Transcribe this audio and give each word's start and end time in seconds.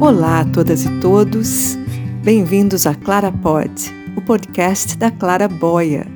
Olá 0.00 0.40
a 0.40 0.44
todas 0.46 0.86
e 0.86 0.98
todos, 0.98 1.76
bem-vindos 2.24 2.86
a 2.86 2.94
Clara 2.94 3.30
Pod, 3.30 3.70
o 4.16 4.22
podcast 4.22 4.96
da 4.96 5.10
Clara 5.10 5.46
Boia. 5.46 6.06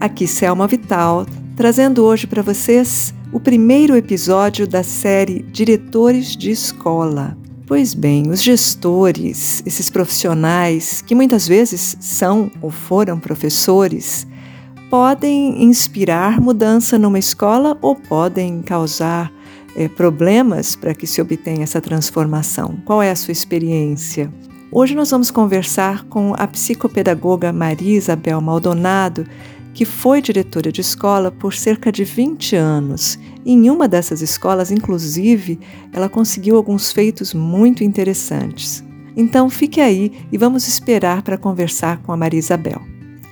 Aqui 0.00 0.26
Selma 0.26 0.66
Vital, 0.66 1.24
trazendo 1.56 2.02
hoje 2.02 2.26
para 2.26 2.42
vocês 2.42 3.14
o 3.32 3.38
primeiro 3.38 3.96
episódio 3.96 4.66
da 4.66 4.82
série 4.82 5.42
Diretores 5.42 6.36
de 6.36 6.50
Escola. 6.50 7.38
Pois 7.68 7.94
bem, 7.94 8.30
os 8.30 8.42
gestores, 8.42 9.62
esses 9.64 9.88
profissionais 9.88 11.00
que 11.00 11.14
muitas 11.14 11.46
vezes 11.46 11.96
são 12.00 12.50
ou 12.60 12.68
foram 12.68 13.20
professores, 13.20 14.26
podem 14.90 15.62
inspirar 15.62 16.40
mudança 16.40 16.98
numa 16.98 17.20
escola 17.20 17.78
ou 17.80 17.94
podem 17.94 18.60
causar 18.60 19.32
é, 19.74 19.88
problemas 19.88 20.76
para 20.76 20.94
que 20.94 21.06
se 21.06 21.20
obtenha 21.20 21.64
essa 21.64 21.80
transformação. 21.80 22.78
Qual 22.84 23.02
é 23.02 23.10
a 23.10 23.16
sua 23.16 23.32
experiência? 23.32 24.30
Hoje 24.70 24.94
nós 24.94 25.10
vamos 25.10 25.30
conversar 25.30 26.04
com 26.04 26.34
a 26.36 26.46
psicopedagoga 26.46 27.52
Maria 27.52 27.96
Isabel 27.96 28.40
Maldonado, 28.40 29.26
que 29.72 29.84
foi 29.84 30.22
diretora 30.22 30.70
de 30.70 30.80
escola 30.80 31.30
por 31.30 31.54
cerca 31.54 31.92
de 31.92 32.04
20 32.04 32.56
anos. 32.56 33.18
Em 33.44 33.70
uma 33.70 33.86
dessas 33.86 34.20
escolas, 34.20 34.70
inclusive, 34.70 35.58
ela 35.92 36.08
conseguiu 36.08 36.56
alguns 36.56 36.92
feitos 36.92 37.34
muito 37.34 37.84
interessantes. 37.84 38.82
Então 39.16 39.48
fique 39.48 39.80
aí 39.80 40.12
e 40.32 40.38
vamos 40.38 40.66
esperar 40.66 41.22
para 41.22 41.38
conversar 41.38 41.98
com 42.02 42.12
a 42.12 42.16
Maria 42.16 42.38
Isabel. 42.38 42.80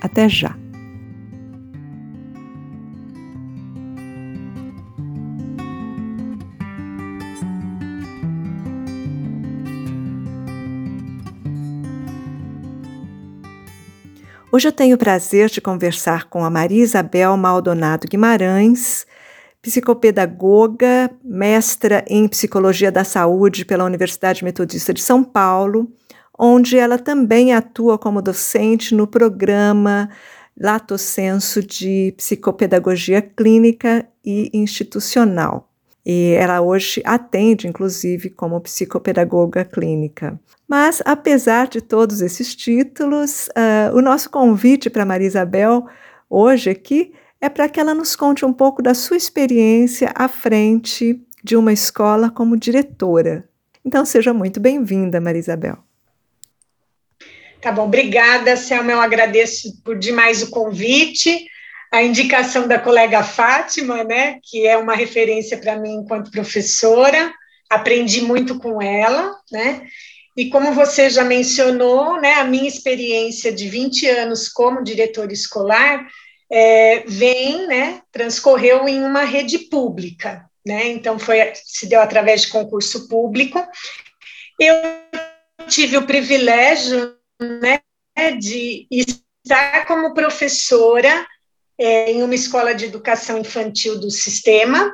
Até 0.01 0.29
já! 0.29 0.62
Hoje 14.55 14.67
eu 14.67 14.71
tenho 14.71 14.95
o 14.95 14.99
prazer 14.99 15.49
de 15.49 15.59
conversar 15.59 16.25
com 16.25 16.45
a 16.45 16.49
Maria 16.49 16.83
Isabel 16.83 17.35
Maldonado 17.35 18.07
Guimarães, 18.07 19.03
psicopedagoga, 19.59 21.09
mestra 21.23 22.05
em 22.07 22.27
Psicologia 22.27 22.91
da 22.91 23.03
Saúde 23.03 23.65
pela 23.65 23.83
Universidade 23.83 24.43
Metodista 24.43 24.93
de 24.93 25.01
São 25.01 25.23
Paulo, 25.23 25.91
onde 26.37 26.77
ela 26.77 26.99
também 26.99 27.51
atua 27.51 27.97
como 27.97 28.21
docente 28.21 28.93
no 28.93 29.07
programa 29.07 30.07
Lato 30.55 30.99
Senso 30.99 31.63
de 31.63 32.13
Psicopedagogia 32.15 33.23
Clínica 33.23 34.07
e 34.23 34.51
Institucional. 34.53 35.67
E 36.05 36.35
ela 36.37 36.61
hoje 36.61 37.01
atende, 37.05 37.67
inclusive, 37.67 38.29
como 38.29 38.61
psicopedagoga 38.61 39.65
clínica. 39.65 40.39
Mas, 40.67 41.01
apesar 41.05 41.67
de 41.67 41.81
todos 41.81 42.21
esses 42.21 42.55
títulos, 42.55 43.47
uh, 43.49 43.95
o 43.95 44.01
nosso 44.01 44.29
convite 44.29 44.89
para 44.89 45.05
Maria 45.05 45.27
Isabel 45.27 45.87
hoje 46.29 46.69
aqui 46.69 47.13
é 47.39 47.49
para 47.49 47.67
que 47.67 47.79
ela 47.79 47.93
nos 47.93 48.15
conte 48.15 48.45
um 48.45 48.53
pouco 48.53 48.81
da 48.81 48.93
sua 48.93 49.17
experiência 49.17 50.11
à 50.15 50.27
frente 50.27 51.21
de 51.43 51.57
uma 51.57 51.73
escola 51.73 52.31
como 52.31 52.57
diretora. 52.57 53.47
Então, 53.83 54.05
seja 54.05 54.33
muito 54.33 54.59
bem-vinda, 54.59 55.19
Maria 55.19 55.39
Isabel. 55.39 55.77
Tá 57.61 57.71
bom, 57.71 57.85
obrigada, 57.85 58.55
Selma. 58.55 58.91
Eu 58.91 59.01
agradeço 59.01 59.81
por 59.83 59.97
demais 59.97 60.41
o 60.41 60.49
convite 60.49 61.47
a 61.93 62.01
indicação 62.01 62.67
da 62.67 62.79
colega 62.79 63.21
Fátima, 63.23 64.03
né, 64.03 64.39
que 64.41 64.65
é 64.65 64.75
uma 64.75 64.95
referência 64.95 65.59
para 65.59 65.75
mim 65.75 65.97
enquanto 65.97 66.31
professora, 66.31 67.31
aprendi 67.69 68.21
muito 68.21 68.57
com 68.57 68.81
ela, 68.81 69.31
né, 69.51 69.83
e 70.35 70.49
como 70.49 70.73
você 70.73 71.09
já 71.09 71.23
mencionou, 71.23 72.19
né, 72.19 72.35
a 72.35 72.43
minha 72.43 72.67
experiência 72.67 73.51
de 73.51 73.69
20 73.69 74.07
anos 74.07 74.49
como 74.49 74.83
diretora 74.83 75.31
escolar 75.31 76.07
é, 76.51 77.03
vem, 77.05 77.67
né, 77.67 78.01
transcorreu 78.11 78.87
em 78.87 79.03
uma 79.03 79.23
rede 79.23 79.59
pública, 79.69 80.45
né, 80.65 80.87
então 80.87 81.19
foi, 81.19 81.53
se 81.55 81.85
deu 81.87 82.01
através 82.01 82.41
de 82.41 82.47
concurso 82.49 83.07
público. 83.07 83.63
Eu 84.59 84.75
tive 85.67 85.97
o 85.97 86.05
privilégio, 86.05 87.15
né, 87.39 87.79
de 88.39 88.87
estar 88.91 89.85
como 89.85 90.13
professora 90.13 91.27
é, 91.77 92.11
em 92.11 92.23
uma 92.23 92.35
escola 92.35 92.73
de 92.73 92.85
educação 92.85 93.37
infantil 93.37 93.99
do 93.99 94.09
sistema 94.09 94.91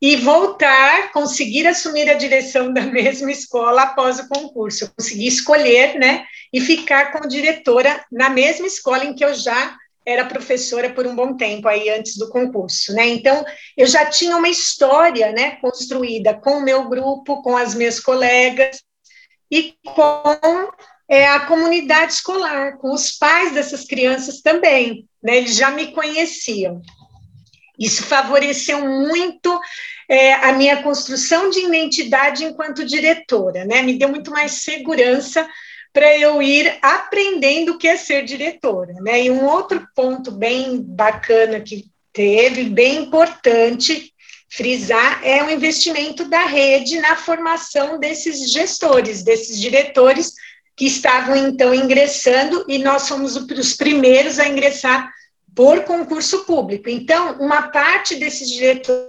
e 0.00 0.16
voltar, 0.16 1.10
conseguir 1.12 1.66
assumir 1.66 2.08
a 2.08 2.14
direção 2.14 2.72
da 2.72 2.82
mesma 2.86 3.30
escola 3.30 3.82
após 3.82 4.18
o 4.18 4.28
concurso. 4.28 4.84
Eu 4.84 4.90
consegui 4.96 5.26
escolher, 5.26 5.98
né, 5.98 6.24
e 6.52 6.60
ficar 6.60 7.12
como 7.12 7.28
diretora 7.28 8.04
na 8.10 8.28
mesma 8.30 8.66
escola 8.66 9.04
em 9.04 9.14
que 9.14 9.24
eu 9.24 9.34
já 9.34 9.76
era 10.04 10.24
professora 10.24 10.90
por 10.90 11.04
um 11.04 11.16
bom 11.16 11.36
tempo 11.36 11.66
aí 11.66 11.90
antes 11.90 12.16
do 12.16 12.28
concurso, 12.28 12.94
né? 12.94 13.08
Então, 13.08 13.44
eu 13.76 13.86
já 13.88 14.06
tinha 14.06 14.36
uma 14.36 14.48
história, 14.48 15.32
né, 15.32 15.56
construída 15.56 16.32
com 16.32 16.58
o 16.58 16.62
meu 16.62 16.88
grupo, 16.88 17.42
com 17.42 17.56
as 17.56 17.74
minhas 17.74 17.98
colegas 17.98 18.80
e 19.50 19.74
com 19.84 20.70
é, 21.08 21.26
a 21.26 21.40
comunidade 21.40 22.12
escolar, 22.12 22.78
com 22.78 22.92
os 22.92 23.12
pais 23.12 23.52
dessas 23.52 23.84
crianças 23.84 24.40
também, 24.40 25.08
né? 25.20 25.38
Eles 25.38 25.56
já 25.56 25.72
me 25.72 25.88
conheciam. 25.92 26.80
Isso 27.78 28.04
favoreceu 28.04 28.80
muito 28.86 29.60
é, 30.08 30.34
a 30.34 30.52
minha 30.52 30.82
construção 30.82 31.50
de 31.50 31.60
identidade 31.60 32.44
enquanto 32.44 32.84
diretora, 32.84 33.64
né? 33.64 33.82
Me 33.82 33.98
deu 33.98 34.08
muito 34.08 34.30
mais 34.30 34.62
segurança 34.62 35.46
para 35.92 36.16
eu 36.16 36.42
ir 36.42 36.78
aprendendo 36.82 37.72
o 37.72 37.78
que 37.78 37.88
é 37.88 37.96
ser 37.96 38.24
diretora, 38.24 38.92
né? 39.00 39.24
E 39.24 39.30
um 39.30 39.44
outro 39.44 39.86
ponto 39.94 40.30
bem 40.30 40.82
bacana 40.82 41.60
que 41.60 41.86
teve, 42.12 42.64
bem 42.64 43.04
importante 43.04 44.12
frisar, 44.48 45.20
é 45.24 45.42
o 45.42 45.50
investimento 45.50 46.24
da 46.26 46.44
rede 46.46 47.00
na 47.00 47.16
formação 47.16 47.98
desses 47.98 48.50
gestores, 48.52 49.22
desses 49.22 49.60
diretores 49.60 50.32
que 50.76 50.86
estavam 50.86 51.34
então 51.34 51.74
ingressando 51.74 52.64
e 52.68 52.78
nós 52.78 53.08
fomos 53.08 53.34
os 53.34 53.74
primeiros 53.74 54.38
a 54.38 54.46
ingressar 54.46 55.10
por 55.56 55.84
concurso 55.84 56.44
público. 56.44 56.90
Então, 56.90 57.38
uma 57.40 57.70
parte 57.70 58.14
desses 58.16 58.50
diretores 58.50 59.08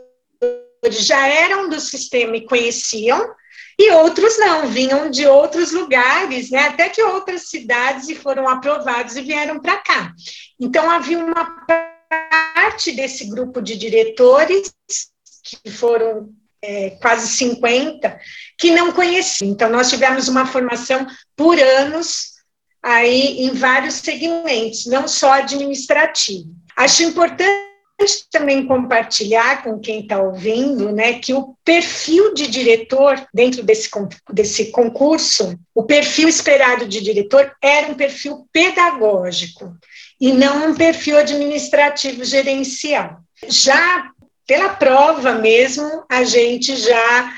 já 0.91 1.27
eram 1.27 1.67
do 1.67 1.77
sistema 1.77 2.37
e 2.37 2.45
conheciam, 2.45 3.35
e 3.77 3.91
outros 3.91 4.39
não, 4.39 4.67
vinham 4.69 5.11
de 5.11 5.27
outros 5.27 5.73
lugares, 5.73 6.49
né, 6.49 6.69
até 6.69 6.87
que 6.87 7.03
outras 7.03 7.49
cidades 7.49 8.07
e 8.07 8.15
foram 8.15 8.47
aprovados 8.47 9.17
e 9.17 9.21
vieram 9.21 9.59
para 9.59 9.77
cá. 9.77 10.13
Então, 10.57 10.89
havia 10.89 11.19
uma 11.19 11.65
parte 11.67 12.93
desse 12.93 13.25
grupo 13.25 13.61
de 13.61 13.75
diretores, 13.75 14.73
que 15.43 15.69
foram 15.69 16.29
é, 16.61 16.91
quase 17.01 17.27
50, 17.27 18.19
que 18.57 18.71
não 18.71 18.93
conheciam. 18.93 19.51
Então, 19.51 19.69
nós 19.69 19.89
tivemos 19.89 20.29
uma 20.29 20.45
formação 20.45 21.05
por 21.35 21.59
anos 21.59 22.36
aí 22.87 23.41
em 23.41 23.51
vários 23.51 23.95
segmentos, 23.95 24.85
não 24.85 25.09
só 25.09 25.33
administrativo. 25.33 26.55
Acho 26.73 27.03
importante 27.03 27.67
também 28.31 28.65
compartilhar 28.65 29.61
com 29.61 29.77
quem 29.77 30.01
está 30.01 30.21
ouvindo, 30.21 30.93
né, 30.93 31.19
que 31.19 31.33
o 31.33 31.53
perfil 31.65 32.33
de 32.33 32.47
diretor 32.47 33.27
dentro 33.33 33.61
desse, 33.61 33.89
desse 34.31 34.71
concurso, 34.71 35.59
o 35.75 35.83
perfil 35.83 36.29
esperado 36.29 36.87
de 36.87 37.01
diretor 37.01 37.53
era 37.61 37.91
um 37.91 37.95
perfil 37.95 38.47
pedagógico 38.53 39.75
e 40.21 40.31
não 40.31 40.69
um 40.69 40.75
perfil 40.75 41.17
administrativo 41.17 42.23
gerencial. 42.23 43.19
Já 43.49 44.11
pela 44.45 44.69
prova 44.69 45.33
mesmo, 45.33 46.05
a 46.09 46.23
gente 46.23 46.73
já 46.77 47.33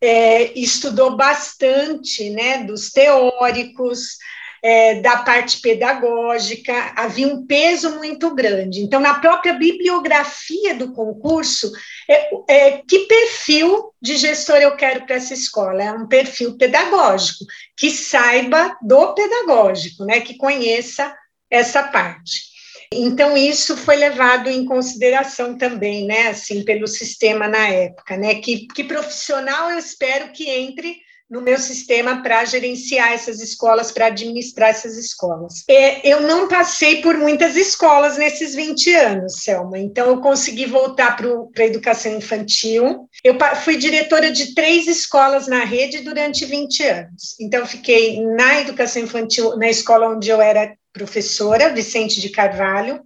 é, 0.00 0.58
estudou 0.58 1.16
bastante, 1.16 2.30
né, 2.30 2.64
dos 2.64 2.90
teóricos, 2.90 4.16
é, 4.62 5.00
da 5.00 5.18
parte 5.18 5.60
pedagógica, 5.60 6.92
havia 6.96 7.28
um 7.28 7.46
peso 7.46 7.96
muito 7.96 8.34
grande. 8.34 8.80
Então, 8.80 9.00
na 9.00 9.14
própria 9.20 9.54
bibliografia 9.54 10.74
do 10.74 10.92
concurso, 10.92 11.70
é, 12.08 12.30
é, 12.48 12.82
que 12.86 13.00
perfil 13.00 13.92
de 14.00 14.16
gestor 14.16 14.56
eu 14.56 14.76
quero 14.76 15.06
para 15.06 15.16
essa 15.16 15.34
escola? 15.34 15.82
É 15.82 15.92
um 15.92 16.06
perfil 16.06 16.56
pedagógico, 16.56 17.44
que 17.76 17.90
saiba 17.90 18.76
do 18.82 19.14
pedagógico, 19.14 20.04
né, 20.04 20.20
que 20.20 20.36
conheça 20.36 21.14
essa 21.50 21.82
parte. 21.82 22.48
Então, 22.92 23.36
isso 23.36 23.76
foi 23.76 23.96
levado 23.96 24.48
em 24.48 24.64
consideração 24.64 25.58
também, 25.58 26.06
né, 26.06 26.28
assim, 26.28 26.64
pelo 26.64 26.86
sistema 26.86 27.46
na 27.46 27.68
época, 27.68 28.16
né, 28.16 28.36
que, 28.36 28.66
que 28.68 28.82
profissional 28.82 29.70
eu 29.70 29.78
espero 29.78 30.32
que 30.32 30.48
entre 30.48 30.96
no 31.28 31.42
meu 31.42 31.58
sistema 31.58 32.22
para 32.22 32.44
gerenciar 32.44 33.12
essas 33.12 33.40
escolas, 33.40 33.92
para 33.92 34.06
administrar 34.06 34.70
essas 34.70 34.96
escolas. 34.96 35.64
É, 35.68 36.08
eu 36.08 36.22
não 36.22 36.48
passei 36.48 37.02
por 37.02 37.16
muitas 37.18 37.54
escolas 37.54 38.16
nesses 38.16 38.54
20 38.54 38.94
anos, 38.94 39.42
Selma, 39.42 39.78
então 39.78 40.08
eu 40.08 40.20
consegui 40.20 40.66
voltar 40.66 41.16
para 41.16 41.64
a 41.64 41.66
educação 41.66 42.16
infantil. 42.16 43.08
Eu 43.22 43.36
fui 43.62 43.76
diretora 43.76 44.30
de 44.30 44.54
três 44.54 44.86
escolas 44.86 45.46
na 45.46 45.64
rede 45.64 46.00
durante 46.00 46.44
20 46.46 46.82
anos. 46.84 47.36
Então, 47.40 47.66
fiquei 47.66 48.24
na 48.24 48.60
educação 48.60 49.02
infantil, 49.02 49.56
na 49.56 49.68
escola 49.68 50.08
onde 50.08 50.30
eu 50.30 50.40
era 50.40 50.74
professora, 50.92 51.72
Vicente 51.72 52.20
de 52.20 52.30
Carvalho. 52.30 53.00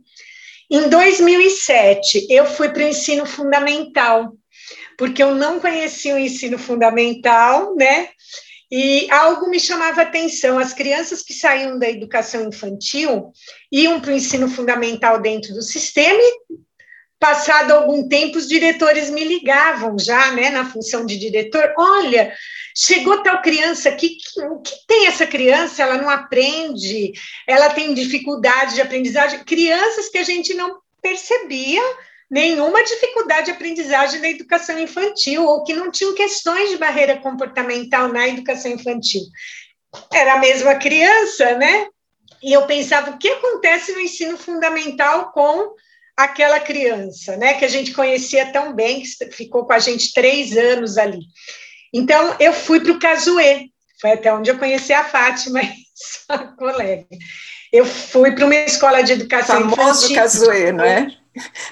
Em 0.71 0.89
2007, 0.89 2.29
eu 2.31 2.47
fui 2.47 2.71
para 2.71 2.85
o 2.85 2.89
ensino 2.89 3.27
fundamental, 3.27 4.33
porque 5.03 5.21
eu 5.21 5.35
não 5.35 5.59
conhecia 5.59 6.15
o 6.15 6.19
ensino 6.19 6.57
fundamental, 6.57 7.75
né? 7.75 8.11
E 8.71 9.11
algo 9.11 9.51
me 9.51 9.59
chamava 9.59 10.03
atenção: 10.03 10.61
as 10.61 10.73
crianças 10.73 11.23
que 11.23 11.33
saíam 11.33 11.77
da 11.77 11.91
educação 11.91 12.47
infantil 12.47 13.33
iam 13.73 14.01
para 14.01 14.13
o 14.13 14.15
ensino 14.15 14.49
fundamental 14.49 15.21
dentro 15.21 15.55
do 15.55 15.61
sistema 15.61 16.21
e, 16.21 16.55
passado 17.19 17.73
algum 17.73 18.07
tempo, 18.07 18.39
os 18.39 18.47
diretores 18.47 19.11
me 19.11 19.25
ligavam 19.25 19.99
já, 19.99 20.31
né, 20.31 20.51
na 20.51 20.71
função 20.71 21.05
de 21.05 21.19
diretor: 21.19 21.75
olha, 21.77 22.33
chegou 22.77 23.25
tal 23.25 23.43
criança 23.43 23.89
aqui, 23.89 24.19
o 24.53 24.61
que 24.61 24.87
tem 24.87 25.09
essa 25.09 25.27
criança? 25.27 25.83
Ela 25.83 25.99
não 25.99 26.09
aprende, 26.09 27.11
ela 27.45 27.71
tem 27.71 27.93
dificuldade 27.93 28.77
de 28.77 28.81
aprendizagem. 28.81 29.43
Crianças 29.43 30.09
que 30.09 30.19
a 30.19 30.23
gente 30.23 30.55
não 30.55 30.79
percebia 31.03 31.83
nenhuma 32.33 32.83
dificuldade 32.83 33.45
de 33.45 33.51
aprendizagem 33.51 34.19
na 34.19 34.31
educação 34.31 34.79
infantil, 34.79 35.45
ou 35.45 35.63
que 35.65 35.75
não 35.75 35.91
tinham 35.91 36.15
questões 36.15 36.71
de 36.71 36.79
barreira 36.79 37.19
comportamental 37.19 38.09
na 38.09 38.27
educação 38.27 38.71
infantil. 38.71 39.21
Era 40.11 40.33
a 40.33 40.39
mesma 40.39 40.75
criança, 40.77 41.55
né? 41.59 41.89
E 42.43 42.55
eu 42.55 42.67
pensava, 42.67 43.11
o 43.11 43.19
que 43.19 43.29
acontece 43.29 43.93
no 43.93 44.01
ensino 44.01 44.39
fundamental 44.39 45.31
com 45.31 45.75
aquela 46.17 46.59
criança, 46.59 47.37
né? 47.37 47.53
Que 47.53 47.67
a 47.67 47.69
gente 47.69 47.93
conhecia 47.93 48.51
tão 48.51 48.75
bem, 48.75 49.03
que 49.03 49.31
ficou 49.31 49.67
com 49.67 49.75
a 49.75 49.79
gente 49.79 50.15
três 50.15 50.57
anos 50.57 50.97
ali. 50.97 51.21
Então, 51.93 52.35
eu 52.41 52.55
fui 52.55 52.81
para 52.81 52.93
o 52.93 52.99
Casuê, 52.99 53.67
foi 54.01 54.13
até 54.13 54.33
onde 54.33 54.51
eu 54.51 54.59
conheci 54.59 54.95
a 54.95 55.05
Fátima, 55.05 55.61
sua 55.95 56.39
colega. 56.57 57.07
Eu 57.71 57.85
fui 57.85 58.33
para 58.33 58.47
uma 58.47 58.55
escola 58.55 59.03
de 59.03 59.13
educação 59.13 59.71
Famoso 59.71 60.11
infantil. 60.11 60.15
Casuê, 60.15 60.73
não 60.73 60.85
é? 60.85 61.22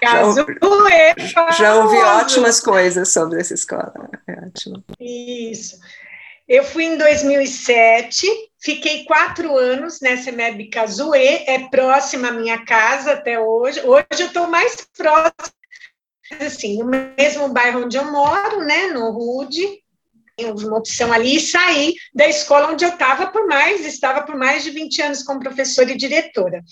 Já, 0.02 1.50
já 1.52 1.74
ouvi 1.76 1.96
ótimas 1.98 2.60
coisas 2.60 3.12
sobre 3.12 3.40
essa 3.40 3.54
escola. 3.54 3.92
É 4.26 4.46
ótimo. 4.46 4.84
Isso. 4.98 5.78
Eu 6.50 6.64
fui 6.64 6.84
em 6.84 6.98
2007, 6.98 8.26
fiquei 8.60 9.04
quatro 9.04 9.56
anos 9.56 10.00
nessa 10.00 10.32
MEB 10.32 10.68
Cazuê, 10.68 11.44
é 11.46 11.68
próxima 11.68 12.26
à 12.26 12.32
minha 12.32 12.64
casa 12.64 13.12
até 13.12 13.38
hoje. 13.38 13.80
Hoje 13.82 14.04
eu 14.18 14.26
estou 14.26 14.48
mais 14.48 14.84
próxima, 14.96 15.54
assim, 16.40 16.78
no 16.78 16.86
mesmo 16.86 17.48
bairro 17.50 17.84
onde 17.84 17.96
eu 17.96 18.10
moro, 18.10 18.64
né, 18.64 18.88
no 18.88 19.12
Rude, 19.12 19.64
uma 20.44 20.78
opção 20.78 21.12
ali, 21.12 21.36
e 21.36 21.40
saí 21.40 21.94
da 22.12 22.26
escola 22.26 22.72
onde 22.72 22.84
eu 22.84 22.90
estava 22.90 23.28
por 23.28 23.46
mais, 23.46 23.86
estava 23.86 24.22
por 24.22 24.36
mais 24.36 24.64
de 24.64 24.70
20 24.70 25.02
anos 25.02 25.22
como 25.22 25.38
professora 25.38 25.92
e 25.92 25.96
diretora. 25.96 26.64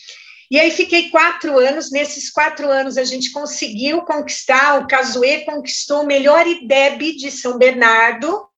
E 0.50 0.59
aí 0.59 0.71
fiquei 0.71 1.11
quatro 1.11 1.59
anos, 1.59 1.91
nesses 1.91 2.31
quatro 2.31 2.71
anos 2.71 2.97
a 2.97 3.05
gente 3.05 3.31
conseguiu 3.33 4.03
conquistar, 4.03 4.81
o 4.81 4.87
Casuê 4.87 5.41
conquistou 5.41 6.03
o 6.03 6.06
melhor 6.06 6.47
IDEB 6.47 7.17
de 7.17 7.31
São 7.31 7.59
Bernardo, 7.59 8.49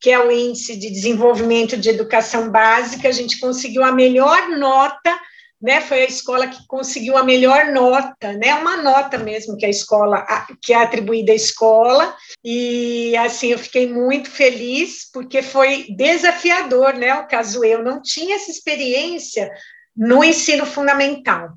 que 0.00 0.10
é 0.10 0.18
o 0.18 0.30
Índice 0.30 0.76
de 0.76 0.90
Desenvolvimento 0.90 1.76
de 1.76 1.88
Educação 1.88 2.50
Básica, 2.50 3.08
a 3.08 3.12
gente 3.12 3.38
conseguiu 3.38 3.84
a 3.84 3.92
melhor 3.92 4.48
nota, 4.50 5.18
né, 5.62 5.80
foi 5.80 6.02
a 6.02 6.06
escola 6.06 6.48
que 6.48 6.66
conseguiu 6.66 7.16
a 7.16 7.24
melhor 7.24 7.72
nota, 7.72 8.32
né, 8.34 8.54
uma 8.54 8.76
nota 8.76 9.16
mesmo 9.16 9.56
que 9.56 9.64
a 9.64 9.70
escola, 9.70 10.26
que 10.60 10.72
é 10.72 10.76
atribuída 10.76 11.32
à 11.32 11.34
escola, 11.34 12.14
e 12.44 13.16
assim, 13.16 13.52
eu 13.52 13.58
fiquei 13.58 13.90
muito 13.90 14.30
feliz, 14.30 15.08
porque 15.10 15.40
foi 15.42 15.86
desafiador, 15.96 16.94
né, 16.94 17.14
o 17.14 17.26
caso 17.26 17.64
eu 17.64 17.82
não 17.82 18.02
tinha 18.02 18.36
essa 18.36 18.50
experiência 18.50 19.50
no 19.96 20.22
ensino 20.22 20.66
fundamental. 20.66 21.50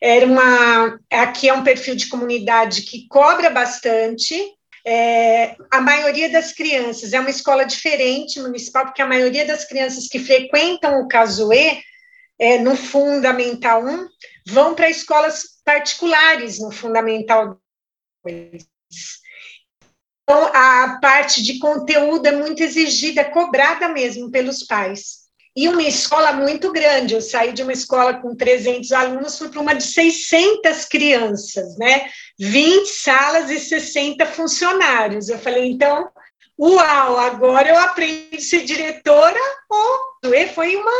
Era 0.00 0.26
uma, 0.26 0.98
aqui 1.10 1.48
é 1.48 1.54
um 1.54 1.64
perfil 1.64 1.96
de 1.96 2.08
comunidade 2.08 2.82
que 2.82 3.06
cobra 3.08 3.48
bastante. 3.48 4.34
É, 4.86 5.56
a 5.70 5.80
maioria 5.80 6.30
das 6.30 6.52
crianças 6.52 7.12
é 7.12 7.20
uma 7.20 7.30
escola 7.30 7.64
diferente 7.64 8.40
municipal, 8.40 8.84
porque 8.84 9.02
a 9.02 9.06
maioria 9.06 9.46
das 9.46 9.64
crianças 9.64 10.08
que 10.08 10.18
frequentam 10.18 11.00
o 11.00 11.08
Casuê 11.08 11.80
é, 12.38 12.58
no 12.58 12.76
Fundamental 12.76 13.84
1 13.84 14.08
vão 14.48 14.74
para 14.74 14.90
escolas 14.90 15.60
particulares 15.64 16.58
no 16.58 16.70
Fundamental 16.70 17.58
2. 18.24 18.66
Então, 20.22 20.46
a 20.54 20.98
parte 21.02 21.42
de 21.42 21.58
conteúdo 21.58 22.26
é 22.26 22.32
muito 22.32 22.62
exigida, 22.62 23.24
cobrada 23.24 23.88
mesmo 23.88 24.30
pelos 24.30 24.64
pais 24.64 25.29
e 25.56 25.68
uma 25.68 25.82
escola 25.82 26.32
muito 26.32 26.72
grande. 26.72 27.14
Eu 27.14 27.20
saí 27.20 27.52
de 27.52 27.62
uma 27.62 27.72
escola 27.72 28.14
com 28.14 28.34
300 28.34 28.92
alunos, 28.92 29.38
fui 29.38 29.48
para 29.48 29.60
uma 29.60 29.74
de 29.74 29.82
600 29.82 30.84
crianças, 30.84 31.76
né? 31.76 32.08
20 32.38 32.86
salas 32.86 33.50
e 33.50 33.58
60 33.58 34.24
funcionários. 34.26 35.28
Eu 35.28 35.38
falei, 35.38 35.66
então, 35.70 36.08
uau, 36.58 37.18
agora 37.18 37.68
eu 37.68 37.78
aprendo 37.78 38.36
a 38.36 38.40
ser 38.40 38.64
diretora. 38.64 39.40
Oh, 39.70 40.28
foi 40.54 40.76
uma, 40.76 40.92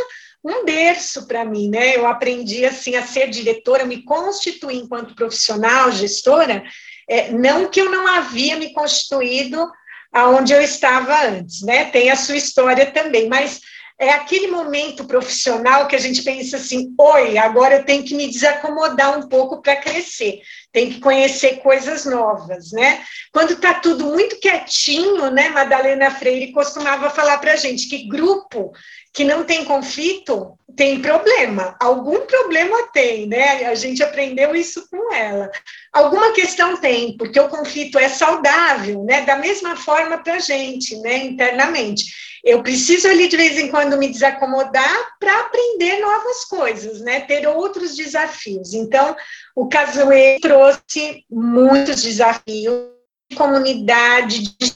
um 0.44 0.64
berço 0.64 1.26
para 1.26 1.44
mim, 1.44 1.68
né? 1.68 1.96
Eu 1.96 2.06
aprendi 2.06 2.64
assim 2.64 2.96
a 2.96 3.06
ser 3.06 3.28
diretora, 3.28 3.84
me 3.84 4.02
constituir 4.02 4.78
enquanto 4.78 5.14
profissional, 5.14 5.92
gestora, 5.92 6.64
é, 7.08 7.30
não 7.30 7.68
que 7.68 7.80
eu 7.80 7.90
não 7.90 8.06
havia 8.06 8.56
me 8.56 8.72
constituído 8.72 9.70
aonde 10.12 10.52
eu 10.52 10.60
estava 10.60 11.26
antes, 11.26 11.62
né? 11.62 11.84
Tem 11.84 12.10
a 12.10 12.16
sua 12.16 12.36
história 12.36 12.90
também, 12.90 13.28
mas 13.28 13.60
é 14.00 14.08
aquele 14.12 14.46
momento 14.46 15.04
profissional 15.04 15.86
que 15.86 15.94
a 15.94 15.98
gente 15.98 16.22
pensa 16.22 16.56
assim: 16.56 16.94
oi, 16.98 17.36
agora 17.36 17.76
eu 17.76 17.84
tenho 17.84 18.02
que 18.02 18.14
me 18.14 18.26
desacomodar 18.26 19.18
um 19.18 19.28
pouco 19.28 19.60
para 19.60 19.76
crescer, 19.76 20.40
tem 20.72 20.90
que 20.90 21.00
conhecer 21.00 21.58
coisas 21.58 22.06
novas, 22.06 22.72
né? 22.72 23.04
Quando 23.30 23.52
está 23.52 23.74
tudo 23.74 24.06
muito 24.06 24.40
quietinho, 24.40 25.30
né? 25.30 25.50
Madalena 25.50 26.10
Freire 26.10 26.50
costumava 26.50 27.10
falar 27.10 27.36
para 27.38 27.52
a 27.52 27.56
gente 27.56 27.88
que 27.90 28.08
grupo 28.08 28.72
que 29.12 29.22
não 29.22 29.44
tem 29.44 29.66
conflito 29.66 30.58
tem 30.76 31.00
problema, 31.00 31.76
algum 31.80 32.20
problema 32.26 32.88
tem, 32.92 33.26
né? 33.26 33.66
A 33.66 33.74
gente 33.74 34.02
aprendeu 34.02 34.54
isso 34.54 34.88
com 34.90 35.12
ela. 35.12 35.50
Alguma 35.92 36.32
questão 36.32 36.76
tem, 36.76 37.16
porque 37.16 37.38
o 37.38 37.48
conflito 37.48 37.98
é 37.98 38.08
saudável, 38.08 39.04
né? 39.04 39.22
Da 39.22 39.36
mesma 39.36 39.76
forma 39.76 40.18
para 40.18 40.34
a 40.34 40.38
gente, 40.38 40.96
né? 41.00 41.18
Internamente. 41.18 42.04
Eu 42.42 42.62
preciso 42.62 43.06
ali 43.08 43.28
de 43.28 43.36
vez 43.36 43.58
em 43.58 43.68
quando 43.68 43.98
me 43.98 44.08
desacomodar 44.08 45.16
para 45.18 45.40
aprender 45.40 46.00
novas 46.00 46.44
coisas, 46.44 47.00
né? 47.00 47.20
Ter 47.20 47.46
outros 47.46 47.94
desafios. 47.94 48.72
Então, 48.72 49.14
o 49.54 49.68
Casuê 49.68 50.38
trouxe 50.40 51.24
muitos 51.30 52.02
desafios 52.02 52.88
de 53.30 53.36
comunidade, 53.36 54.56
de 54.58 54.74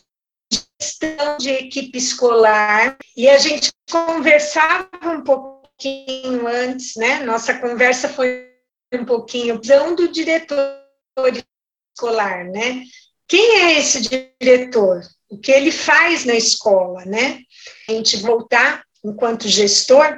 gestão 0.81 1.39
de 1.39 1.51
equipe 1.51 1.97
escolar, 1.97 2.97
e 3.17 3.29
a 3.29 3.39
gente 3.39 3.73
conversava 3.91 4.89
um 5.03 5.23
pouquinho 5.77 6.47
antes, 6.47 6.97
né? 6.97 7.21
Nossa 7.25 7.55
conversa 7.55 8.09
foi 8.09 8.49
um 8.93 9.05
pouquinho 9.05 9.59
do 9.59 10.09
diretor 10.09 10.79
escolar, 11.93 12.45
né? 12.45 12.83
Quem 13.27 13.61
é 13.61 13.79
esse 13.79 14.01
diretor? 14.01 15.01
O 15.29 15.39
que 15.39 15.51
ele 15.51 15.73
faz 15.73 16.25
na 16.25 16.35
escola, 16.35 17.05
né? 17.05 17.41
A 17.89 17.93
gente 17.93 18.17
voltar 18.19 18.85
enquanto 19.05 19.49
gestor, 19.49 20.17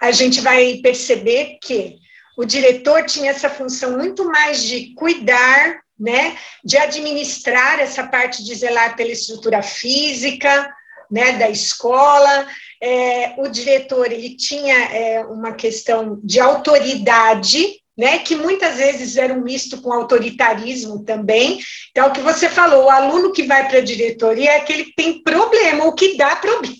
a 0.00 0.10
gente 0.10 0.40
vai 0.40 0.78
perceber 0.82 1.58
que 1.62 1.96
o 2.36 2.44
diretor 2.44 3.04
tinha 3.06 3.30
essa 3.30 3.48
função 3.48 3.96
muito 3.96 4.24
mais 4.24 4.62
de 4.62 4.92
cuidar, 4.94 5.80
né, 5.98 6.36
de 6.62 6.76
administrar 6.76 7.80
essa 7.80 8.06
parte 8.06 8.44
de 8.44 8.54
zelar 8.54 8.94
pela 8.94 9.10
estrutura 9.10 9.62
física, 9.62 10.70
né, 11.10 11.32
da 11.32 11.48
escola. 11.48 12.46
É, 12.82 13.34
o 13.38 13.48
diretor 13.48 14.10
ele 14.12 14.36
tinha 14.36 14.74
é, 14.74 15.24
uma 15.24 15.52
questão 15.52 16.20
de 16.22 16.38
autoridade, 16.40 17.80
né, 17.96 18.18
que 18.18 18.36
muitas 18.36 18.76
vezes 18.76 19.16
era 19.16 19.32
um 19.32 19.40
misto 19.40 19.80
com 19.80 19.92
autoritarismo 19.92 21.02
também. 21.02 21.58
Então, 21.90 22.08
o 22.08 22.12
que 22.12 22.20
você 22.20 22.48
falou, 22.48 22.84
o 22.84 22.90
aluno 22.90 23.32
que 23.32 23.44
vai 23.44 23.66
para 23.66 23.78
a 23.78 23.84
diretoria 23.84 24.52
é 24.52 24.56
aquele 24.56 24.84
que 24.84 24.94
tem 24.94 25.22
problema, 25.22 25.86
o 25.86 25.94
que 25.94 26.16
dá 26.16 26.36
problema, 26.36 26.76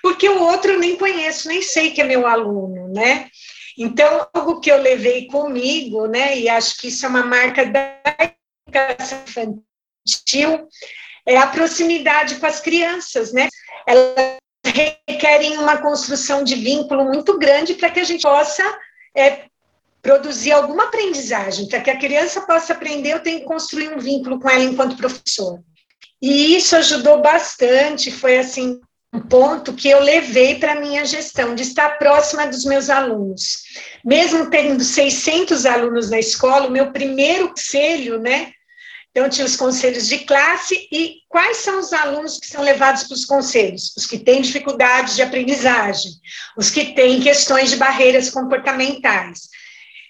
porque 0.00 0.28
o 0.28 0.40
outro 0.40 0.78
nem 0.78 0.96
conheço, 0.96 1.48
nem 1.48 1.60
sei 1.60 1.90
que 1.90 2.00
é 2.00 2.04
meu 2.04 2.26
aluno, 2.26 2.88
né? 2.92 3.28
Então, 3.76 4.26
algo 4.32 4.60
que 4.60 4.70
eu 4.70 4.80
levei 4.80 5.26
comigo, 5.26 6.06
né, 6.06 6.38
e 6.38 6.48
acho 6.48 6.76
que 6.78 6.88
isso 6.88 7.04
é 7.04 7.08
uma 7.08 7.24
marca 7.24 7.66
da 7.66 7.96
educação 8.66 9.18
infantil, 9.26 10.68
é 11.28 11.36
a 11.36 11.46
proximidade 11.46 12.36
com 12.36 12.46
as 12.46 12.58
crianças, 12.58 13.34
né? 13.34 13.48
Ela 13.86 14.38
requerem 14.64 15.58
uma 15.58 15.76
construção 15.76 16.42
de 16.42 16.54
vínculo 16.54 17.04
muito 17.04 17.38
grande 17.38 17.74
para 17.74 17.90
que 17.90 18.00
a 18.00 18.04
gente 18.04 18.22
possa 18.22 18.64
é, 19.14 19.42
produzir 20.00 20.52
alguma 20.52 20.84
aprendizagem. 20.84 21.68
Para 21.68 21.82
que 21.82 21.90
a 21.90 21.98
criança 21.98 22.40
possa 22.40 22.72
aprender, 22.72 23.12
eu 23.12 23.20
tenho 23.20 23.40
que 23.40 23.44
construir 23.44 23.94
um 23.94 23.98
vínculo 23.98 24.40
com 24.40 24.48
ela 24.48 24.64
enquanto 24.64 24.96
professor. 24.96 25.60
E 26.20 26.56
isso 26.56 26.74
ajudou 26.74 27.20
bastante, 27.20 28.10
foi 28.10 28.38
assim 28.38 28.80
um 29.12 29.20
ponto 29.20 29.74
que 29.74 29.88
eu 29.88 30.00
levei 30.00 30.58
para 30.58 30.80
minha 30.80 31.04
gestão, 31.04 31.54
de 31.54 31.62
estar 31.62 31.98
próxima 31.98 32.46
dos 32.46 32.64
meus 32.64 32.88
alunos. 32.88 33.64
Mesmo 34.02 34.48
tendo 34.48 34.82
600 34.82 35.66
alunos 35.66 36.08
na 36.08 36.18
escola, 36.18 36.68
o 36.68 36.70
meu 36.70 36.90
primeiro 36.90 37.48
conselho, 37.48 38.18
né, 38.18 38.52
então, 39.18 39.28
tinha 39.28 39.46
os 39.46 39.56
conselhos 39.56 40.06
de 40.06 40.18
classe 40.18 40.88
e 40.92 41.16
quais 41.28 41.56
são 41.56 41.80
os 41.80 41.92
alunos 41.92 42.38
que 42.38 42.46
são 42.46 42.62
levados 42.62 43.02
para 43.02 43.14
os 43.14 43.24
conselhos? 43.24 43.92
Os 43.96 44.06
que 44.06 44.16
têm 44.16 44.40
dificuldades 44.40 45.16
de 45.16 45.22
aprendizagem, 45.22 46.12
os 46.56 46.70
que 46.70 46.94
têm 46.94 47.20
questões 47.20 47.70
de 47.70 47.76
barreiras 47.76 48.30
comportamentais. 48.30 49.48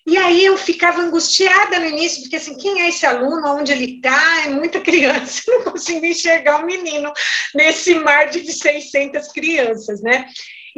E 0.07 0.19
aí 0.19 0.45
eu 0.45 0.59
ficava 0.59 1.01
angustiada 1.01 1.79
no 1.79 1.87
início, 1.87 2.21
porque 2.21 2.37
assim, 2.37 2.55
quem 2.59 2.83
é 2.83 2.89
esse 2.89 3.07
aluno, 3.07 3.57
onde 3.57 3.73
ele 3.73 3.97
está? 3.97 4.45
É 4.45 4.51
muita 4.51 4.79
criança, 4.85 5.43
não 5.47 5.65
consigo 5.65 6.05
enxergar 6.05 6.61
o 6.61 6.63
um 6.65 6.67
menino 6.67 7.11
nesse 7.55 7.95
mar 7.95 8.29
de 8.29 8.53
600 8.53 9.29
crianças, 9.29 10.03
né? 10.03 10.27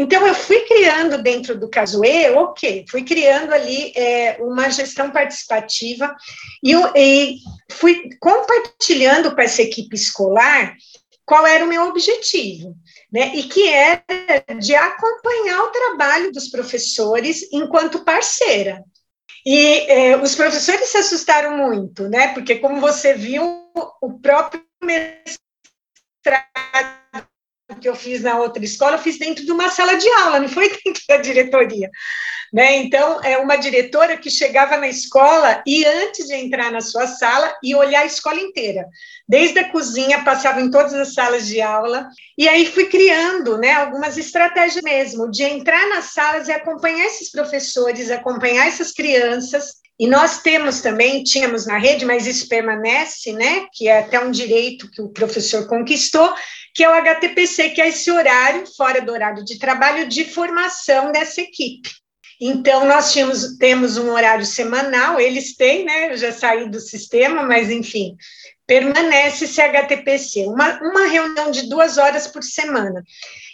Então, 0.00 0.26
eu 0.26 0.34
fui 0.34 0.60
criando 0.60 1.22
dentro 1.22 1.58
do 1.58 1.68
Casuê, 1.68 2.30
ok, 2.30 2.86
fui 2.88 3.02
criando 3.02 3.52
ali 3.52 3.92
é, 3.94 4.38
uma 4.40 4.70
gestão 4.70 5.10
participativa 5.10 6.16
e, 6.62 6.72
e 6.96 7.36
fui 7.70 8.10
compartilhando 8.20 9.34
com 9.34 9.40
essa 9.40 9.62
equipe 9.62 9.94
escolar 9.94 10.76
qual 11.24 11.46
era 11.46 11.64
o 11.64 11.68
meu 11.68 11.84
objetivo, 11.84 12.76
né? 13.12 13.32
E 13.36 13.44
que 13.44 13.68
era 13.68 14.02
de 14.58 14.74
acompanhar 14.74 15.62
o 15.62 15.70
trabalho 15.70 16.32
dos 16.32 16.48
professores 16.48 17.48
enquanto 17.52 18.04
parceira. 18.04 18.82
E 19.46 19.86
é, 19.88 20.16
os 20.16 20.34
professores 20.34 20.88
se 20.88 20.98
assustaram 20.98 21.56
muito, 21.56 22.08
né? 22.08 22.34
Porque, 22.34 22.56
como 22.56 22.80
você 22.80 23.14
viu, 23.14 23.42
o 24.02 24.18
próprio 24.20 24.62
mestrado 24.82 25.40
que 27.80 27.88
eu 27.88 27.94
fiz 27.94 28.22
na 28.22 28.38
outra 28.38 28.64
escola, 28.64 28.96
eu 28.96 29.00
fiz 29.00 29.18
dentro 29.18 29.44
de 29.44 29.52
uma 29.52 29.70
sala 29.70 29.94
de 29.94 30.08
aula, 30.08 30.40
não 30.40 30.48
foi 30.48 30.68
dentro 30.84 31.02
da 31.08 31.16
diretoria. 31.18 31.88
Né? 32.52 32.78
Então, 32.78 33.20
é 33.22 33.38
uma 33.38 33.56
diretora 33.56 34.16
que 34.16 34.28
chegava 34.28 34.76
na 34.76 34.88
escola 34.88 35.62
e 35.64 35.84
antes 35.84 36.26
de 36.26 36.34
entrar 36.34 36.72
na 36.72 36.80
sua 36.80 37.06
sala 37.06 37.54
e 37.62 37.74
olhar 37.74 38.02
a 38.02 38.06
escola 38.06 38.40
inteira, 38.40 38.86
desde 39.28 39.60
a 39.60 39.70
cozinha, 39.70 40.24
passava 40.24 40.60
em 40.60 40.70
todas 40.70 40.92
as 40.94 41.14
salas 41.14 41.46
de 41.46 41.60
aula, 41.60 42.08
e 42.36 42.48
aí 42.48 42.66
fui 42.66 42.86
criando 42.86 43.56
né, 43.56 43.72
algumas 43.72 44.18
estratégias 44.18 44.82
mesmo, 44.82 45.30
de 45.30 45.44
entrar 45.44 45.88
nas 45.88 46.06
salas 46.06 46.48
e 46.48 46.52
acompanhar 46.52 47.06
esses 47.06 47.30
professores, 47.30 48.10
acompanhar 48.10 48.66
essas 48.66 48.90
crianças, 48.90 49.80
e 50.00 50.06
nós 50.06 50.40
temos 50.40 50.80
também, 50.80 51.22
tínhamos 51.22 51.66
na 51.66 51.76
rede, 51.76 52.06
mas 52.06 52.26
isso 52.26 52.48
permanece, 52.48 53.32
né, 53.32 53.66
que 53.72 53.86
é 53.86 53.98
até 53.98 54.18
um 54.18 54.30
direito 54.30 54.90
que 54.90 55.02
o 55.02 55.10
professor 55.10 55.68
conquistou, 55.68 56.34
que 56.74 56.82
é 56.82 56.88
o 56.88 56.94
HTPC, 56.94 57.70
que 57.70 57.80
é 57.82 57.88
esse 57.88 58.10
horário, 58.10 58.64
fora 58.76 59.00
do 59.00 59.12
horário 59.12 59.44
de 59.44 59.58
trabalho, 59.58 60.08
de 60.08 60.24
formação 60.24 61.12
dessa 61.12 61.42
equipe. 61.42 61.90
Então, 62.40 62.86
nós 62.86 63.12
tínhamos, 63.12 63.58
temos 63.58 63.98
um 63.98 64.10
horário 64.10 64.46
semanal, 64.46 65.20
eles 65.20 65.54
têm, 65.54 65.84
né? 65.84 66.10
Eu 66.12 66.16
já 66.16 66.32
saí 66.32 66.70
do 66.70 66.80
sistema, 66.80 67.42
mas 67.42 67.70
enfim, 67.70 68.16
permanece 68.66 69.44
esse 69.44 69.60
HTPC, 69.60 70.46
uma, 70.46 70.80
uma 70.80 71.06
reunião 71.06 71.50
de 71.50 71.68
duas 71.68 71.98
horas 71.98 72.26
por 72.26 72.42
semana. 72.42 73.04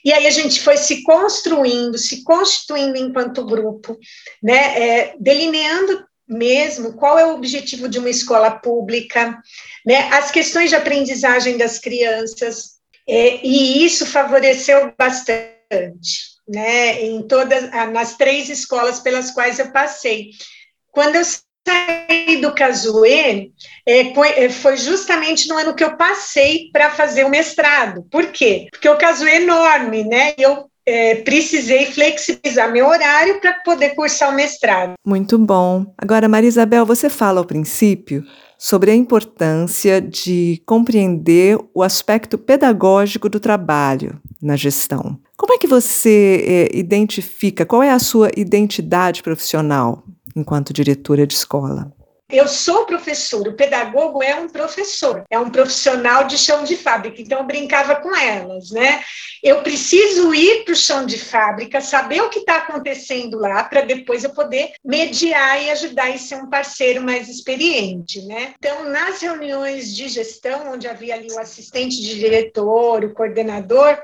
E 0.04 0.12
aí 0.12 0.26
a 0.26 0.30
gente 0.30 0.60
foi 0.60 0.76
se 0.76 1.02
construindo, 1.02 1.98
se 1.98 2.22
constituindo 2.22 2.96
enquanto 2.96 3.44
grupo, 3.44 3.98
né? 4.40 4.80
É, 4.80 5.14
delineando 5.18 6.06
mesmo 6.28 6.94
qual 6.94 7.18
é 7.18 7.26
o 7.26 7.34
objetivo 7.34 7.88
de 7.88 7.98
uma 7.98 8.10
escola 8.10 8.50
pública, 8.50 9.36
né? 9.84 10.08
As 10.12 10.30
questões 10.30 10.70
de 10.70 10.76
aprendizagem 10.76 11.56
das 11.56 11.78
crianças, 11.78 12.76
é, 13.08 13.44
e 13.44 13.84
isso 13.84 14.04
favoreceu 14.06 14.92
bastante, 14.98 16.35
né, 16.48 17.02
em 17.02 17.22
todas, 17.22 17.70
nas 17.92 18.16
três 18.16 18.48
escolas 18.48 19.00
pelas 19.00 19.30
quais 19.30 19.58
eu 19.58 19.70
passei. 19.70 20.30
Quando 20.90 21.16
eu 21.16 21.24
saí 21.24 22.40
do 22.40 22.54
Casuê, 22.54 23.50
é, 23.86 24.44
é, 24.44 24.48
foi 24.48 24.76
justamente 24.76 25.48
no 25.48 25.58
ano 25.58 25.74
que 25.74 25.82
eu 25.82 25.96
passei 25.96 26.70
para 26.72 26.90
fazer 26.90 27.24
o 27.24 27.30
mestrado. 27.30 28.06
Por 28.10 28.26
quê? 28.28 28.68
Porque 28.70 28.88
o 28.88 28.96
Casuê 28.96 29.30
é 29.30 29.42
enorme, 29.42 30.04
né, 30.04 30.34
e 30.38 30.42
eu 30.42 30.70
é, 30.86 31.16
precisei 31.16 31.86
flexibilizar 31.86 32.70
meu 32.70 32.86
horário 32.86 33.40
para 33.40 33.54
poder 33.64 33.90
cursar 33.96 34.30
o 34.30 34.36
mestrado. 34.36 34.94
Muito 35.04 35.36
bom. 35.36 35.92
Agora, 35.98 36.28
Maria 36.28 36.48
Isabel, 36.48 36.86
você 36.86 37.10
fala 37.10 37.40
ao 37.40 37.44
princípio 37.44 38.24
sobre 38.56 38.92
a 38.92 38.94
importância 38.94 40.00
de 40.00 40.62
compreender 40.64 41.58
o 41.74 41.82
aspecto 41.82 42.38
pedagógico 42.38 43.28
do 43.28 43.40
trabalho 43.40 44.18
na 44.40 44.56
gestão. 44.56 45.18
Como 45.46 45.54
é 45.54 45.58
que 45.58 45.68
você 45.68 46.68
é, 46.74 46.76
identifica, 46.76 47.64
qual 47.64 47.80
é 47.80 47.92
a 47.92 48.00
sua 48.00 48.32
identidade 48.36 49.22
profissional 49.22 50.02
enquanto 50.34 50.72
diretora 50.72 51.24
de 51.24 51.34
escola? 51.34 51.95
Eu 52.28 52.48
sou 52.48 52.86
professor, 52.86 53.46
o 53.46 53.54
pedagogo 53.54 54.20
é 54.20 54.34
um 54.34 54.48
professor, 54.48 55.22
é 55.30 55.38
um 55.38 55.48
profissional 55.48 56.24
de 56.24 56.36
chão 56.36 56.64
de 56.64 56.76
fábrica, 56.76 57.22
então 57.22 57.38
eu 57.38 57.44
brincava 57.44 57.94
com 57.96 58.14
elas, 58.16 58.72
né? 58.72 59.00
Eu 59.40 59.62
preciso 59.62 60.34
ir 60.34 60.64
para 60.64 60.72
o 60.72 60.76
chão 60.76 61.06
de 61.06 61.18
fábrica, 61.18 61.80
saber 61.80 62.20
o 62.22 62.28
que 62.28 62.40
está 62.40 62.56
acontecendo 62.56 63.38
lá, 63.38 63.62
para 63.62 63.82
depois 63.82 64.24
eu 64.24 64.30
poder 64.30 64.72
mediar 64.84 65.62
e 65.62 65.70
ajudar 65.70 66.10
e 66.10 66.18
ser 66.18 66.34
um 66.34 66.50
parceiro 66.50 67.00
mais 67.00 67.28
experiente, 67.28 68.20
né? 68.22 68.54
Então, 68.58 68.90
nas 68.90 69.20
reuniões 69.20 69.94
de 69.94 70.08
gestão, 70.08 70.72
onde 70.72 70.88
havia 70.88 71.14
ali 71.14 71.30
o 71.30 71.38
assistente 71.38 72.02
de 72.02 72.18
diretor, 72.18 73.04
o 73.04 73.14
coordenador, 73.14 74.02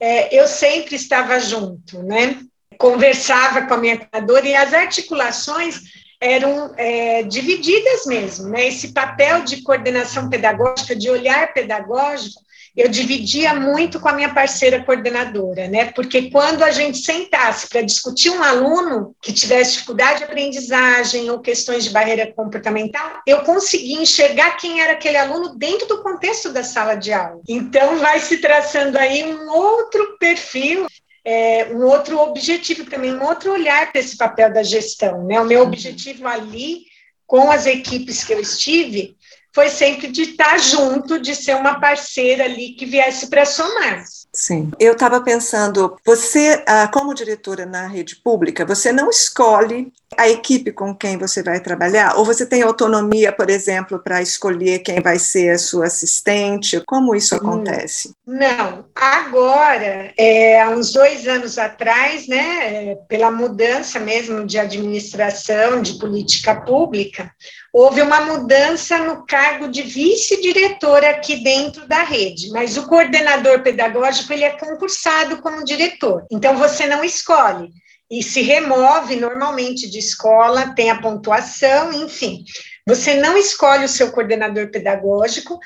é, 0.00 0.36
eu 0.36 0.48
sempre 0.48 0.96
estava 0.96 1.38
junto, 1.38 2.02
né? 2.02 2.36
Conversava 2.76 3.66
com 3.66 3.74
a 3.74 3.76
minha 3.76 4.08
e 4.42 4.54
as 4.56 4.74
articulações 4.74 5.99
eram 6.20 6.74
é, 6.76 7.22
divididas 7.22 8.04
mesmo, 8.06 8.48
né? 8.50 8.68
Esse 8.68 8.92
papel 8.92 9.42
de 9.42 9.62
coordenação 9.62 10.28
pedagógica, 10.28 10.94
de 10.94 11.08
olhar 11.08 11.52
pedagógico, 11.54 12.40
eu 12.76 12.88
dividia 12.88 13.54
muito 13.54 13.98
com 13.98 14.08
a 14.08 14.12
minha 14.12 14.32
parceira 14.32 14.84
coordenadora, 14.84 15.66
né? 15.66 15.86
Porque 15.92 16.30
quando 16.30 16.62
a 16.62 16.70
gente 16.70 16.98
sentasse 16.98 17.68
para 17.68 17.82
discutir 17.82 18.30
um 18.30 18.42
aluno 18.42 19.14
que 19.20 19.32
tivesse 19.32 19.72
dificuldade 19.72 20.18
de 20.18 20.24
aprendizagem 20.24 21.30
ou 21.30 21.40
questões 21.40 21.84
de 21.84 21.90
barreira 21.90 22.32
comportamental, 22.32 23.20
eu 23.26 23.42
conseguia 23.42 24.00
enxergar 24.00 24.56
quem 24.56 24.80
era 24.80 24.92
aquele 24.92 25.16
aluno 25.16 25.56
dentro 25.56 25.88
do 25.88 26.02
contexto 26.02 26.52
da 26.52 26.62
sala 26.62 26.94
de 26.94 27.12
aula. 27.12 27.40
Então, 27.48 27.98
vai 27.98 28.20
se 28.20 28.38
traçando 28.38 28.96
aí 28.98 29.24
um 29.24 29.50
outro 29.50 30.16
perfil 30.18 30.86
é, 31.24 31.66
um 31.72 31.84
outro 31.84 32.18
objetivo 32.18 32.84
também, 32.84 33.14
um 33.14 33.24
outro 33.24 33.52
olhar 33.52 33.90
para 33.90 34.00
esse 34.00 34.16
papel 34.16 34.52
da 34.52 34.62
gestão. 34.62 35.24
Né? 35.24 35.40
O 35.40 35.46
meu 35.46 35.62
objetivo 35.62 36.26
ali, 36.26 36.84
com 37.26 37.50
as 37.50 37.66
equipes 37.66 38.24
que 38.24 38.32
eu 38.32 38.40
estive, 38.40 39.16
foi 39.54 39.68
sempre 39.68 40.08
de 40.08 40.22
estar 40.22 40.58
junto, 40.58 41.18
de 41.18 41.34
ser 41.34 41.56
uma 41.56 41.80
parceira 41.80 42.44
ali 42.44 42.70
que 42.70 42.86
viesse 42.86 43.28
para 43.28 43.44
somar. 43.44 44.04
Sim. 44.32 44.70
Eu 44.78 44.92
estava 44.92 45.20
pensando, 45.20 45.96
você, 46.06 46.62
ah, 46.66 46.88
como 46.88 47.14
diretora 47.14 47.66
na 47.66 47.86
rede 47.86 48.16
pública, 48.16 48.64
você 48.64 48.92
não 48.92 49.10
escolhe 49.10 49.92
a 50.16 50.28
equipe 50.28 50.72
com 50.72 50.94
quem 50.94 51.16
você 51.16 51.42
vai 51.42 51.60
trabalhar? 51.60 52.16
Ou 52.16 52.24
você 52.24 52.46
tem 52.46 52.62
autonomia, 52.62 53.32
por 53.32 53.50
exemplo, 53.50 53.98
para 53.98 54.22
escolher 54.22 54.80
quem 54.80 55.00
vai 55.00 55.18
ser 55.18 55.50
a 55.50 55.58
sua 55.58 55.86
assistente? 55.86 56.80
Como 56.86 57.14
isso 57.14 57.34
hum. 57.34 57.38
acontece? 57.38 58.14
Não. 58.24 58.84
Agora, 58.94 60.12
é, 60.16 60.60
há 60.60 60.70
uns 60.70 60.92
dois 60.92 61.26
anos 61.26 61.58
atrás, 61.58 62.28
né, 62.28 62.94
pela 63.08 63.30
mudança 63.30 63.98
mesmo 63.98 64.46
de 64.46 64.58
administração, 64.58 65.82
de 65.82 65.98
política 65.98 66.54
pública, 66.54 67.32
houve 67.72 68.02
uma 68.02 68.20
mudança 68.20 68.98
no 68.98 69.24
cargo 69.26 69.68
de 69.68 69.82
vice-diretor 69.82 71.04
aqui 71.04 71.42
dentro 71.42 71.86
da 71.86 72.02
rede, 72.02 72.50
mas 72.50 72.76
o 72.76 72.86
coordenador 72.86 73.62
pedagógico 73.62 74.32
ele 74.32 74.44
é 74.44 74.50
concursado 74.50 75.40
como 75.40 75.64
diretor. 75.64 76.26
Então 76.30 76.56
você 76.56 76.86
não 76.86 77.04
escolhe 77.04 77.70
e 78.10 78.22
se 78.22 78.42
remove 78.42 79.14
normalmente 79.16 79.88
de 79.88 79.98
escola, 79.98 80.74
tem 80.74 80.90
a 80.90 81.00
pontuação, 81.00 81.92
enfim. 81.92 82.44
Você 82.86 83.14
não 83.14 83.36
escolhe 83.36 83.84
o 83.84 83.88
seu 83.88 84.10
coordenador 84.10 84.70
pedagógico, 84.70 85.60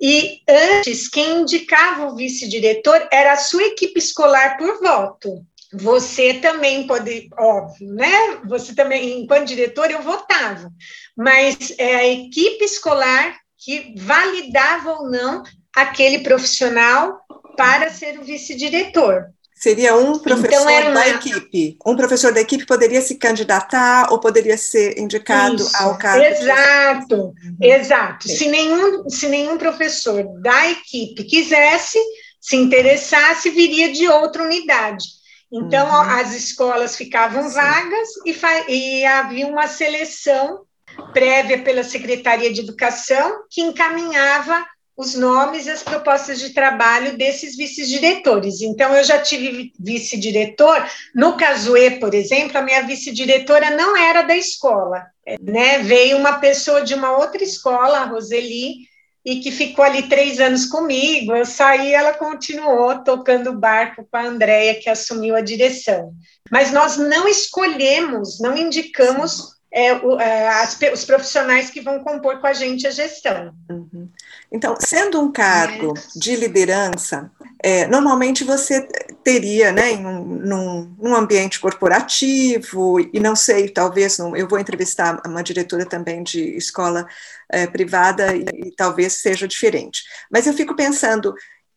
e 0.00 0.42
antes, 0.48 1.08
quem 1.08 1.40
indicava 1.40 2.06
o 2.06 2.14
vice-diretor 2.14 3.08
era 3.10 3.32
a 3.32 3.36
sua 3.36 3.64
equipe 3.64 3.98
escolar 3.98 4.56
por 4.56 4.80
voto. 4.80 5.44
Você 5.72 6.34
também 6.34 6.86
pode, 6.86 7.28
óbvio, 7.36 7.92
né? 7.92 8.38
Você 8.46 8.74
também, 8.74 9.20
enquanto 9.20 9.48
diretor, 9.48 9.90
eu 9.90 10.00
votava, 10.00 10.70
mas 11.18 11.74
é 11.78 11.96
a 11.96 12.06
equipe 12.06 12.64
escolar 12.64 13.36
que 13.58 13.92
validava 13.96 14.92
ou 14.92 15.10
não 15.10 15.42
aquele 15.74 16.20
profissional 16.20 17.18
para 17.56 17.90
ser 17.90 18.20
o 18.20 18.22
vice-diretor. 18.22 19.26
Seria 19.52 19.96
um 19.96 20.12
então, 20.12 20.20
professor 20.20 20.70
então, 20.70 20.94
da 20.94 21.08
equipe. 21.08 21.76
Um 21.84 21.96
professor 21.96 22.32
da 22.32 22.40
equipe 22.40 22.64
poderia 22.64 23.02
se 23.02 23.16
candidatar 23.16 24.12
ou 24.12 24.20
poderia 24.20 24.56
ser 24.56 24.96
indicado 24.96 25.56
Isso, 25.56 25.76
ao 25.82 25.98
cargo. 25.98 26.22
Exato, 26.22 27.16
uhum. 27.16 27.56
exato. 27.60 28.28
Se 28.28 28.46
nenhum, 28.46 29.10
se 29.10 29.26
nenhum 29.26 29.58
professor 29.58 30.22
da 30.40 30.70
equipe 30.70 31.24
quisesse, 31.24 31.98
se 32.40 32.54
interessasse, 32.54 33.50
viria 33.50 33.92
de 33.92 34.06
outra 34.06 34.44
unidade. 34.44 35.04
Então, 35.52 35.88
uhum. 35.88 36.10
as 36.10 36.32
escolas 36.32 36.94
ficavam 36.94 37.48
Sim. 37.48 37.54
vagas 37.56 38.08
e, 38.24 38.72
e 38.72 39.04
havia 39.04 39.48
uma 39.48 39.66
seleção 39.66 40.67
prévia 41.12 41.58
pela 41.58 41.82
Secretaria 41.82 42.52
de 42.52 42.60
Educação 42.60 43.44
que 43.50 43.60
encaminhava 43.60 44.66
os 44.98 45.14
nomes 45.14 45.66
e 45.66 45.70
as 45.70 45.80
propostas 45.80 46.40
de 46.40 46.50
trabalho 46.50 47.16
desses 47.16 47.56
vice-diretores. 47.56 48.60
Então, 48.60 48.92
eu 48.96 49.04
já 49.04 49.16
tive 49.20 49.72
vice-diretor, 49.78 50.84
no 51.14 51.36
Casuê, 51.36 51.92
por 51.92 52.12
exemplo, 52.14 52.58
a 52.58 52.62
minha 52.62 52.82
vice-diretora 52.82 53.70
não 53.70 53.96
era 53.96 54.22
da 54.22 54.36
escola, 54.36 55.06
né? 55.40 55.78
Veio 55.78 56.16
uma 56.16 56.40
pessoa 56.40 56.82
de 56.82 56.94
uma 56.94 57.16
outra 57.16 57.44
escola, 57.44 57.98
a 57.98 58.04
Roseli, 58.06 58.88
e 59.24 59.40
que 59.40 59.52
ficou 59.52 59.84
ali 59.84 60.08
três 60.08 60.40
anos 60.40 60.66
comigo. 60.66 61.32
Eu 61.32 61.44
saí, 61.44 61.92
ela 61.92 62.14
continuou 62.14 63.04
tocando 63.04 63.50
o 63.50 63.58
barco 63.58 64.04
com 64.10 64.16
a 64.16 64.24
Andrea, 64.24 64.80
que 64.80 64.90
assumiu 64.90 65.36
a 65.36 65.40
direção. 65.40 66.12
Mas 66.50 66.72
nós 66.72 66.96
não 66.96 67.28
escolhemos, 67.28 68.40
não 68.40 68.56
indicamos 68.56 69.57
é, 69.70 69.88
é, 69.88 70.48
as, 70.48 70.78
os 70.92 71.04
profissionais 71.04 71.68
que 71.70 71.80
vão 71.80 72.02
compor 72.02 72.40
com 72.40 72.46
a 72.46 72.52
gente 72.52 72.86
a 72.86 72.90
gestão. 72.90 73.54
Uhum. 73.70 74.08
Então, 74.50 74.74
sendo 74.80 75.20
um 75.20 75.30
cargo 75.30 75.94
é. 75.96 76.18
de 76.18 76.36
liderança, 76.36 77.30
é, 77.62 77.86
normalmente 77.86 78.44
você 78.44 78.88
teria, 79.22 79.70
né, 79.70 79.92
em 79.92 80.06
um, 80.06 80.24
num, 80.24 80.96
num, 80.98 81.14
ambiente 81.14 81.60
corporativo, 81.60 82.98
e 83.12 83.20
não 83.20 83.36
sei, 83.36 83.68
talvez, 83.68 84.16
não, 84.16 84.34
eu 84.34 84.48
vou 84.48 84.58
entrevistar 84.58 85.20
uma 85.26 85.42
diretora 85.42 85.84
também 85.84 86.22
de 86.22 86.56
escola 86.56 87.06
é, 87.50 87.66
privada, 87.66 88.34
e, 88.34 88.44
e 88.68 88.74
talvez 88.74 89.14
seja 89.14 89.46
diferente. 89.46 90.02
Mas 90.30 90.46
eu 90.46 90.54
fico 90.54 90.74
pensando, 90.74 91.34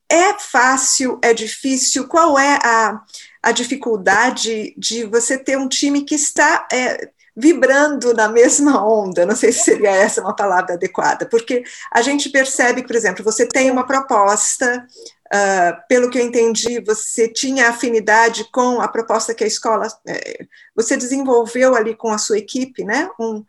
é 0.09 0.37
fácil, 0.39 1.19
é 1.21 1.33
difícil, 1.33 2.07
qual 2.07 2.37
é 2.37 2.57
a, 2.63 3.01
a 3.43 3.51
dificuldade 3.51 4.73
de 4.77 5.03
você 5.05 5.37
ter 5.37 5.57
um 5.57 5.67
time 5.67 6.03
que 6.03 6.15
está 6.15 6.67
é, 6.71 7.09
vibrando 7.41 8.13
na 8.13 8.27
mesma 8.27 8.85
onda, 8.85 9.25
não 9.25 9.35
sei 9.35 9.51
se 9.51 9.63
seria 9.63 9.89
essa 9.89 10.21
uma 10.21 10.35
palavra 10.35 10.75
adequada, 10.75 11.25
porque 11.25 11.63
a 11.91 12.01
gente 12.01 12.29
percebe 12.29 12.81
que, 12.81 12.87
por 12.87 12.95
exemplo, 12.95 13.23
você 13.23 13.47
tem 13.47 13.71
uma 13.71 13.85
proposta, 13.85 14.85
uh, 15.33 15.87
pelo 15.89 16.09
que 16.11 16.19
eu 16.19 16.23
entendi, 16.23 16.79
você 16.79 17.27
tinha 17.27 17.69
afinidade 17.69 18.45
com 18.51 18.79
a 18.79 18.87
proposta 18.87 19.33
que 19.33 19.43
a 19.43 19.47
escola, 19.47 19.87
uh, 19.87 20.47
você 20.75 20.95
desenvolveu 20.95 21.75
ali 21.75 21.95
com 21.95 22.11
a 22.11 22.19
sua 22.19 22.37
equipe, 22.37 22.83
né, 22.83 23.09
um, 23.19 23.43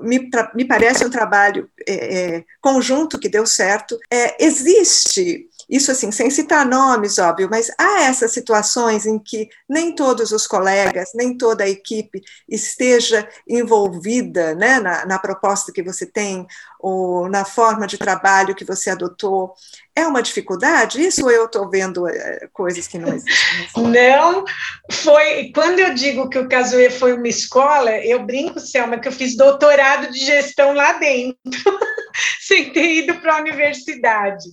me, 0.00 0.28
me, 0.54 0.66
parece 0.66 1.04
um 1.04 1.10
trabalho 1.10 1.68
é, 1.88 2.36
é, 2.36 2.44
conjunto 2.60 3.18
que 3.18 3.30
deu 3.30 3.46
certo. 3.46 3.98
É, 4.10 4.44
existe 4.44 5.48
isso 5.70 5.92
assim, 5.92 6.10
sem 6.10 6.28
citar 6.30 6.66
nomes, 6.66 7.18
óbvio, 7.18 7.48
mas 7.48 7.70
há 7.78 8.02
essas 8.02 8.32
situações 8.32 9.06
em 9.06 9.18
que 9.18 9.48
nem 9.68 9.94
todos 9.94 10.32
os 10.32 10.44
colegas, 10.44 11.10
nem 11.14 11.38
toda 11.38 11.62
a 11.62 11.68
equipe 11.68 12.20
esteja 12.48 13.28
envolvida 13.48 14.52
né, 14.56 14.80
na, 14.80 15.06
na 15.06 15.18
proposta 15.18 15.70
que 15.72 15.82
você 15.82 16.04
tem, 16.04 16.44
ou 16.80 17.28
na 17.28 17.44
forma 17.44 17.86
de 17.86 17.96
trabalho 17.96 18.54
que 18.54 18.64
você 18.64 18.90
adotou. 18.90 19.54
É 20.00 20.06
uma 20.06 20.22
dificuldade 20.22 21.00
isso 21.00 21.24
ou 21.24 21.30
eu 21.30 21.44
estou 21.44 21.68
vendo 21.68 22.08
é, 22.08 22.48
coisas 22.52 22.88
que 22.88 22.98
não 22.98 23.08
existem? 23.14 23.84
Não, 23.84 24.44
foi. 24.90 25.50
Quando 25.54 25.78
eu 25.78 25.94
digo 25.94 26.28
que 26.30 26.38
o 26.38 26.48
Casuê 26.48 26.88
foi 26.88 27.12
uma 27.12 27.28
escola, 27.28 27.90
eu 27.98 28.24
brinco, 28.24 28.58
Selma, 28.58 28.98
que 28.98 29.08
eu 29.08 29.12
fiz 29.12 29.36
doutorado 29.36 30.10
de 30.10 30.18
gestão 30.18 30.72
lá 30.72 30.94
dentro, 30.94 31.36
sem 32.40 32.70
ter 32.72 33.02
ido 33.02 33.14
para 33.20 33.36
a 33.36 33.40
universidade. 33.40 34.44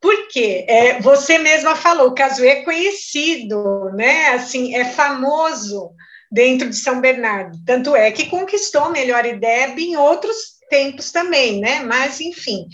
Por 0.00 0.28
quê? 0.28 0.64
É, 0.68 1.00
você 1.00 1.38
mesma 1.38 1.76
falou, 1.76 2.08
o 2.08 2.14
Casuê 2.14 2.48
é 2.48 2.64
conhecido, 2.64 3.90
né? 3.94 4.30
Assim, 4.30 4.74
é 4.74 4.84
famoso 4.84 5.90
dentro 6.30 6.68
de 6.68 6.76
São 6.76 7.00
Bernardo. 7.00 7.56
Tanto 7.64 7.94
é 7.94 8.10
que 8.10 8.28
conquistou 8.28 8.84
a 8.84 8.90
melhor 8.90 9.24
ideia 9.24 9.72
em 9.78 9.96
outros 9.96 10.56
tempos 10.68 11.12
também, 11.12 11.60
né? 11.60 11.80
Mas, 11.80 12.20
enfim. 12.20 12.66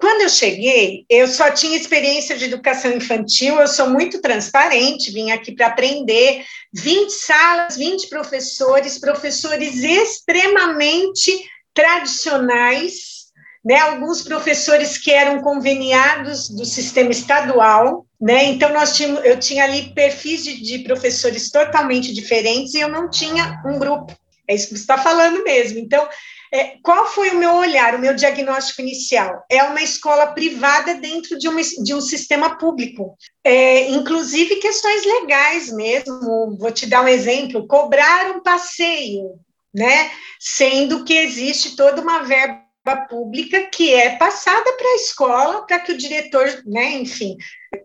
Quando 0.00 0.22
eu 0.22 0.30
cheguei, 0.30 1.04
eu 1.10 1.28
só 1.28 1.50
tinha 1.50 1.76
experiência 1.76 2.34
de 2.34 2.46
educação 2.46 2.90
infantil, 2.90 3.60
eu 3.60 3.68
sou 3.68 3.90
muito 3.90 4.22
transparente, 4.22 5.12
vim 5.12 5.30
aqui 5.30 5.52
para 5.52 5.66
aprender. 5.66 6.42
20 6.72 7.10
salas, 7.10 7.76
20 7.76 8.08
professores, 8.08 8.98
professores 8.98 9.84
extremamente 9.84 11.30
tradicionais, 11.74 13.26
né, 13.62 13.76
alguns 13.76 14.22
professores 14.22 14.96
que 14.96 15.10
eram 15.10 15.42
conveniados 15.42 16.48
do 16.48 16.64
sistema 16.64 17.10
estadual, 17.10 18.06
né, 18.18 18.44
então 18.44 18.72
nós 18.72 18.96
tínhamos, 18.96 19.22
eu 19.22 19.38
tinha 19.38 19.64
ali 19.64 19.92
perfis 19.94 20.42
de, 20.42 20.62
de 20.62 20.78
professores 20.78 21.50
totalmente 21.50 22.14
diferentes 22.14 22.72
e 22.72 22.80
eu 22.80 22.88
não 22.88 23.10
tinha 23.10 23.60
um 23.66 23.78
grupo, 23.78 24.16
é 24.48 24.54
isso 24.54 24.68
que 24.68 24.76
você 24.76 24.80
está 24.80 24.96
falando 24.96 25.44
mesmo, 25.44 25.78
então, 25.78 26.08
é, 26.52 26.76
qual 26.82 27.06
foi 27.06 27.30
o 27.30 27.38
meu 27.38 27.54
olhar, 27.54 27.94
o 27.94 27.98
meu 27.98 28.14
diagnóstico 28.14 28.80
inicial? 28.80 29.44
É 29.48 29.62
uma 29.62 29.82
escola 29.82 30.28
privada 30.28 30.94
dentro 30.94 31.38
de, 31.38 31.48
uma, 31.48 31.60
de 31.62 31.94
um 31.94 32.00
sistema 32.00 32.58
público, 32.58 33.16
é, 33.44 33.88
inclusive 33.90 34.56
questões 34.56 35.04
legais 35.04 35.72
mesmo, 35.72 36.56
vou 36.58 36.72
te 36.72 36.86
dar 36.86 37.02
um 37.02 37.08
exemplo, 37.08 37.66
cobrar 37.68 38.32
um 38.36 38.42
passeio, 38.42 39.38
né, 39.72 40.10
sendo 40.40 41.04
que 41.04 41.14
existe 41.14 41.76
toda 41.76 42.02
uma 42.02 42.24
verba 42.24 42.66
pública 43.08 43.60
que 43.66 43.94
é 43.94 44.16
passada 44.16 44.72
para 44.72 44.88
a 44.88 44.96
escola 44.96 45.66
para 45.66 45.78
que 45.78 45.92
o 45.92 45.96
diretor, 45.96 46.62
né, 46.66 46.94
enfim, 46.94 47.36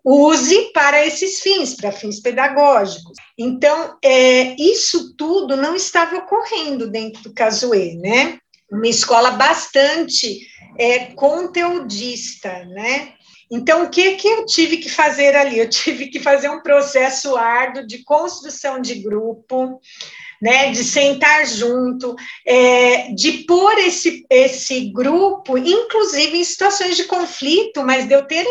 use 0.03 0.71
para 0.73 1.05
esses 1.05 1.41
fins, 1.41 1.75
para 1.75 1.91
fins 1.91 2.19
pedagógicos. 2.19 3.15
Então, 3.37 3.97
é, 4.03 4.55
isso 4.59 5.15
tudo 5.15 5.55
não 5.55 5.75
estava 5.75 6.17
ocorrendo 6.17 6.89
dentro 6.89 7.21
do 7.21 7.33
Casuê, 7.33 7.95
né? 7.95 8.39
Uma 8.71 8.87
escola 8.87 9.31
bastante 9.31 10.47
é, 10.77 11.05
conteudista, 11.13 12.65
né? 12.65 13.13
Então, 13.51 13.83
o 13.83 13.89
que, 13.89 14.15
que 14.15 14.27
eu 14.27 14.45
tive 14.45 14.77
que 14.77 14.89
fazer 14.89 15.35
ali? 15.35 15.59
Eu 15.59 15.69
tive 15.69 16.07
que 16.07 16.19
fazer 16.19 16.49
um 16.49 16.61
processo 16.61 17.35
árduo 17.35 17.85
de 17.85 18.03
construção 18.03 18.81
de 18.81 18.95
grupo, 18.95 19.79
né, 20.41 20.71
de 20.71 20.83
sentar 20.83 21.45
junto, 21.45 22.15
é, 22.45 23.13
de 23.13 23.45
pôr 23.45 23.77
esse, 23.79 24.25
esse 24.29 24.91
grupo, 24.91 25.57
inclusive 25.57 26.37
em 26.37 26.43
situações 26.43 26.97
de 26.97 27.05
conflito, 27.05 27.83
mas 27.83 28.07
de 28.07 28.13
eu 28.13 28.25
ter 28.27 28.45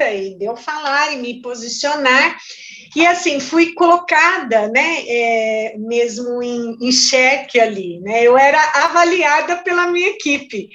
a 0.00 0.14
e 0.14 0.38
de 0.38 0.44
eu 0.44 0.56
falar 0.56 1.12
e 1.12 1.16
me 1.16 1.42
posicionar, 1.42 2.38
e 2.96 3.06
assim, 3.06 3.40
fui 3.40 3.74
colocada, 3.74 4.68
né, 4.68 5.04
é, 5.06 5.74
mesmo 5.78 6.42
em, 6.42 6.76
em 6.80 6.92
xeque 6.92 7.60
ali, 7.60 8.00
né, 8.00 8.22
eu 8.22 8.36
era 8.36 8.60
avaliada 8.84 9.56
pela 9.56 9.86
minha 9.86 10.08
equipe, 10.08 10.68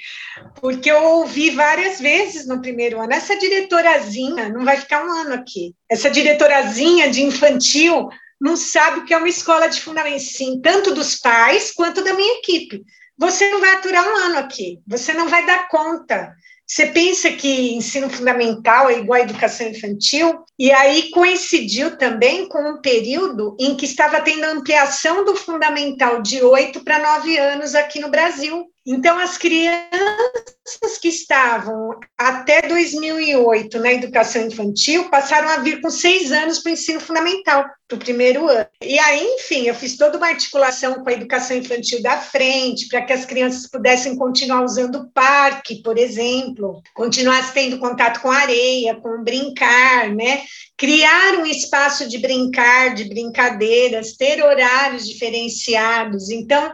porque 0.60 0.90
eu 0.90 1.02
ouvi 1.02 1.50
várias 1.50 2.00
vezes 2.00 2.46
no 2.46 2.60
primeiro 2.60 3.00
ano, 3.00 3.12
essa 3.12 3.38
diretorazinha 3.38 4.48
não 4.48 4.64
vai 4.64 4.76
ficar 4.76 5.04
um 5.04 5.12
ano 5.12 5.34
aqui, 5.34 5.74
essa 5.90 6.10
diretorazinha 6.10 7.10
de 7.10 7.22
infantil 7.22 8.08
não 8.40 8.56
sabe 8.56 9.00
o 9.00 9.04
que 9.04 9.14
é 9.14 9.16
uma 9.16 9.28
escola 9.28 9.68
de 9.68 9.80
fundamento, 9.80 10.20
sim, 10.20 10.60
tanto 10.60 10.92
dos 10.92 11.16
pais 11.16 11.70
quanto 11.72 12.02
da 12.04 12.12
minha 12.12 12.38
equipe. 12.38 12.82
Você 13.16 13.48
não 13.48 13.60
vai 13.60 13.72
aturar 13.72 14.06
um 14.06 14.16
ano 14.16 14.38
aqui, 14.38 14.80
você 14.86 15.14
não 15.14 15.28
vai 15.28 15.46
dar 15.46 15.68
conta. 15.68 16.34
Você 16.74 16.86
pensa 16.86 17.30
que 17.30 17.72
ensino 17.72 18.10
fundamental 18.10 18.90
é 18.90 18.98
igual 18.98 19.20
à 19.20 19.22
educação 19.22 19.68
infantil? 19.68 20.42
E 20.58 20.72
aí 20.72 21.08
coincidiu 21.12 21.96
também 21.96 22.48
com 22.48 22.58
um 22.68 22.80
período 22.80 23.56
em 23.60 23.76
que 23.76 23.84
estava 23.84 24.20
tendo 24.20 24.42
ampliação 24.42 25.24
do 25.24 25.36
fundamental 25.36 26.20
de 26.20 26.42
oito 26.42 26.82
para 26.82 26.98
nove 26.98 27.38
anos 27.38 27.76
aqui 27.76 28.00
no 28.00 28.10
Brasil. 28.10 28.66
Então, 28.86 29.18
as 29.18 29.38
crianças 29.38 30.98
que 31.00 31.08
estavam 31.08 31.98
até 32.18 32.60
2008 32.62 33.78
na 33.80 33.92
educação 33.94 34.46
infantil 34.46 35.08
passaram 35.08 35.48
a 35.48 35.56
vir 35.56 35.80
com 35.80 35.88
seis 35.88 36.30
anos 36.30 36.58
para 36.58 36.70
o 36.70 36.72
ensino 36.74 37.00
fundamental, 37.00 37.64
para 37.88 37.96
o 37.96 37.98
primeiro 37.98 38.46
ano. 38.46 38.66
E 38.82 38.98
aí, 38.98 39.24
enfim, 39.36 39.66
eu 39.66 39.74
fiz 39.74 39.96
toda 39.96 40.18
uma 40.18 40.28
articulação 40.28 41.02
com 41.02 41.08
a 41.08 41.14
educação 41.14 41.56
infantil 41.56 42.02
da 42.02 42.18
frente, 42.18 42.86
para 42.88 43.00
que 43.00 43.12
as 43.14 43.24
crianças 43.24 43.70
pudessem 43.70 44.16
continuar 44.16 44.62
usando 44.62 44.96
o 44.96 45.10
parque, 45.12 45.82
por 45.82 45.96
exemplo, 45.96 46.82
continuassem 46.94 47.52
tendo 47.54 47.78
contato 47.78 48.20
com 48.20 48.30
areia, 48.30 48.96
com 48.96 49.24
brincar, 49.24 50.14
né? 50.14 50.42
Criar 50.76 51.38
um 51.38 51.46
espaço 51.46 52.06
de 52.06 52.18
brincar, 52.18 52.94
de 52.94 53.04
brincadeiras, 53.04 54.12
ter 54.12 54.42
horários 54.42 55.08
diferenciados. 55.08 56.30
Então, 56.30 56.70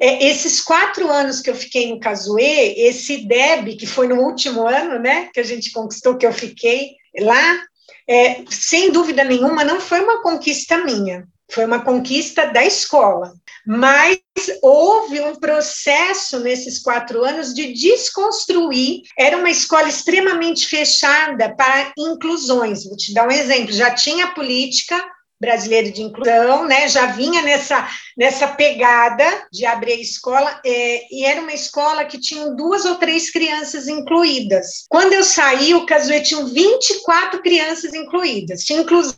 é, 0.00 0.26
esses 0.26 0.60
quatro 0.60 1.10
anos 1.10 1.40
que 1.40 1.50
eu 1.50 1.54
fiquei 1.54 1.88
no 1.90 2.00
Casuê, 2.00 2.74
esse 2.76 3.26
DEB, 3.26 3.76
que 3.76 3.86
foi 3.86 4.08
no 4.08 4.16
último 4.22 4.66
ano, 4.66 4.98
né, 4.98 5.28
que 5.32 5.40
a 5.40 5.44
gente 5.44 5.72
conquistou, 5.72 6.16
que 6.16 6.26
eu 6.26 6.32
fiquei 6.32 6.96
lá, 7.18 7.62
é, 8.08 8.44
sem 8.50 8.90
dúvida 8.90 9.24
nenhuma, 9.24 9.64
não 9.64 9.80
foi 9.80 10.00
uma 10.00 10.22
conquista 10.22 10.78
minha, 10.78 11.26
foi 11.50 11.64
uma 11.64 11.80
conquista 11.80 12.46
da 12.46 12.64
escola. 12.64 13.32
Mas 13.66 14.18
houve 14.60 15.20
um 15.20 15.36
processo 15.36 16.38
nesses 16.40 16.80
quatro 16.80 17.24
anos 17.24 17.54
de 17.54 17.72
desconstruir. 17.72 19.02
Era 19.18 19.38
uma 19.38 19.48
escola 19.48 19.88
extremamente 19.88 20.66
fechada 20.66 21.54
para 21.56 21.92
inclusões. 21.96 22.84
Vou 22.84 22.94
te 22.94 23.14
dar 23.14 23.26
um 23.26 23.30
exemplo: 23.30 23.72
já 23.72 23.94
tinha 23.94 24.34
política 24.34 25.02
brasileira 25.40 25.90
de 25.90 26.02
inclusão, 26.02 26.66
né? 26.66 26.88
Já 26.88 27.06
vinha 27.06 27.42
nessa 27.42 27.88
nessa 28.16 28.48
pegada 28.48 29.24
de 29.52 29.66
abrir 29.66 29.92
a 29.92 30.00
escola 30.00 30.60
é, 30.64 31.02
e 31.10 31.24
era 31.24 31.40
uma 31.40 31.52
escola 31.52 32.04
que 32.04 32.18
tinha 32.18 32.50
duas 32.50 32.84
ou 32.84 32.94
três 32.96 33.30
crianças 33.30 33.88
incluídas. 33.88 34.86
Quando 34.88 35.12
eu 35.12 35.24
saí, 35.24 35.74
o 35.74 35.86
Casuê 35.86 36.20
tinha 36.20 36.44
24 36.44 37.42
crianças 37.42 37.92
incluídas. 37.94 38.62
Tinha 38.64 38.80
inclusão 38.80 39.14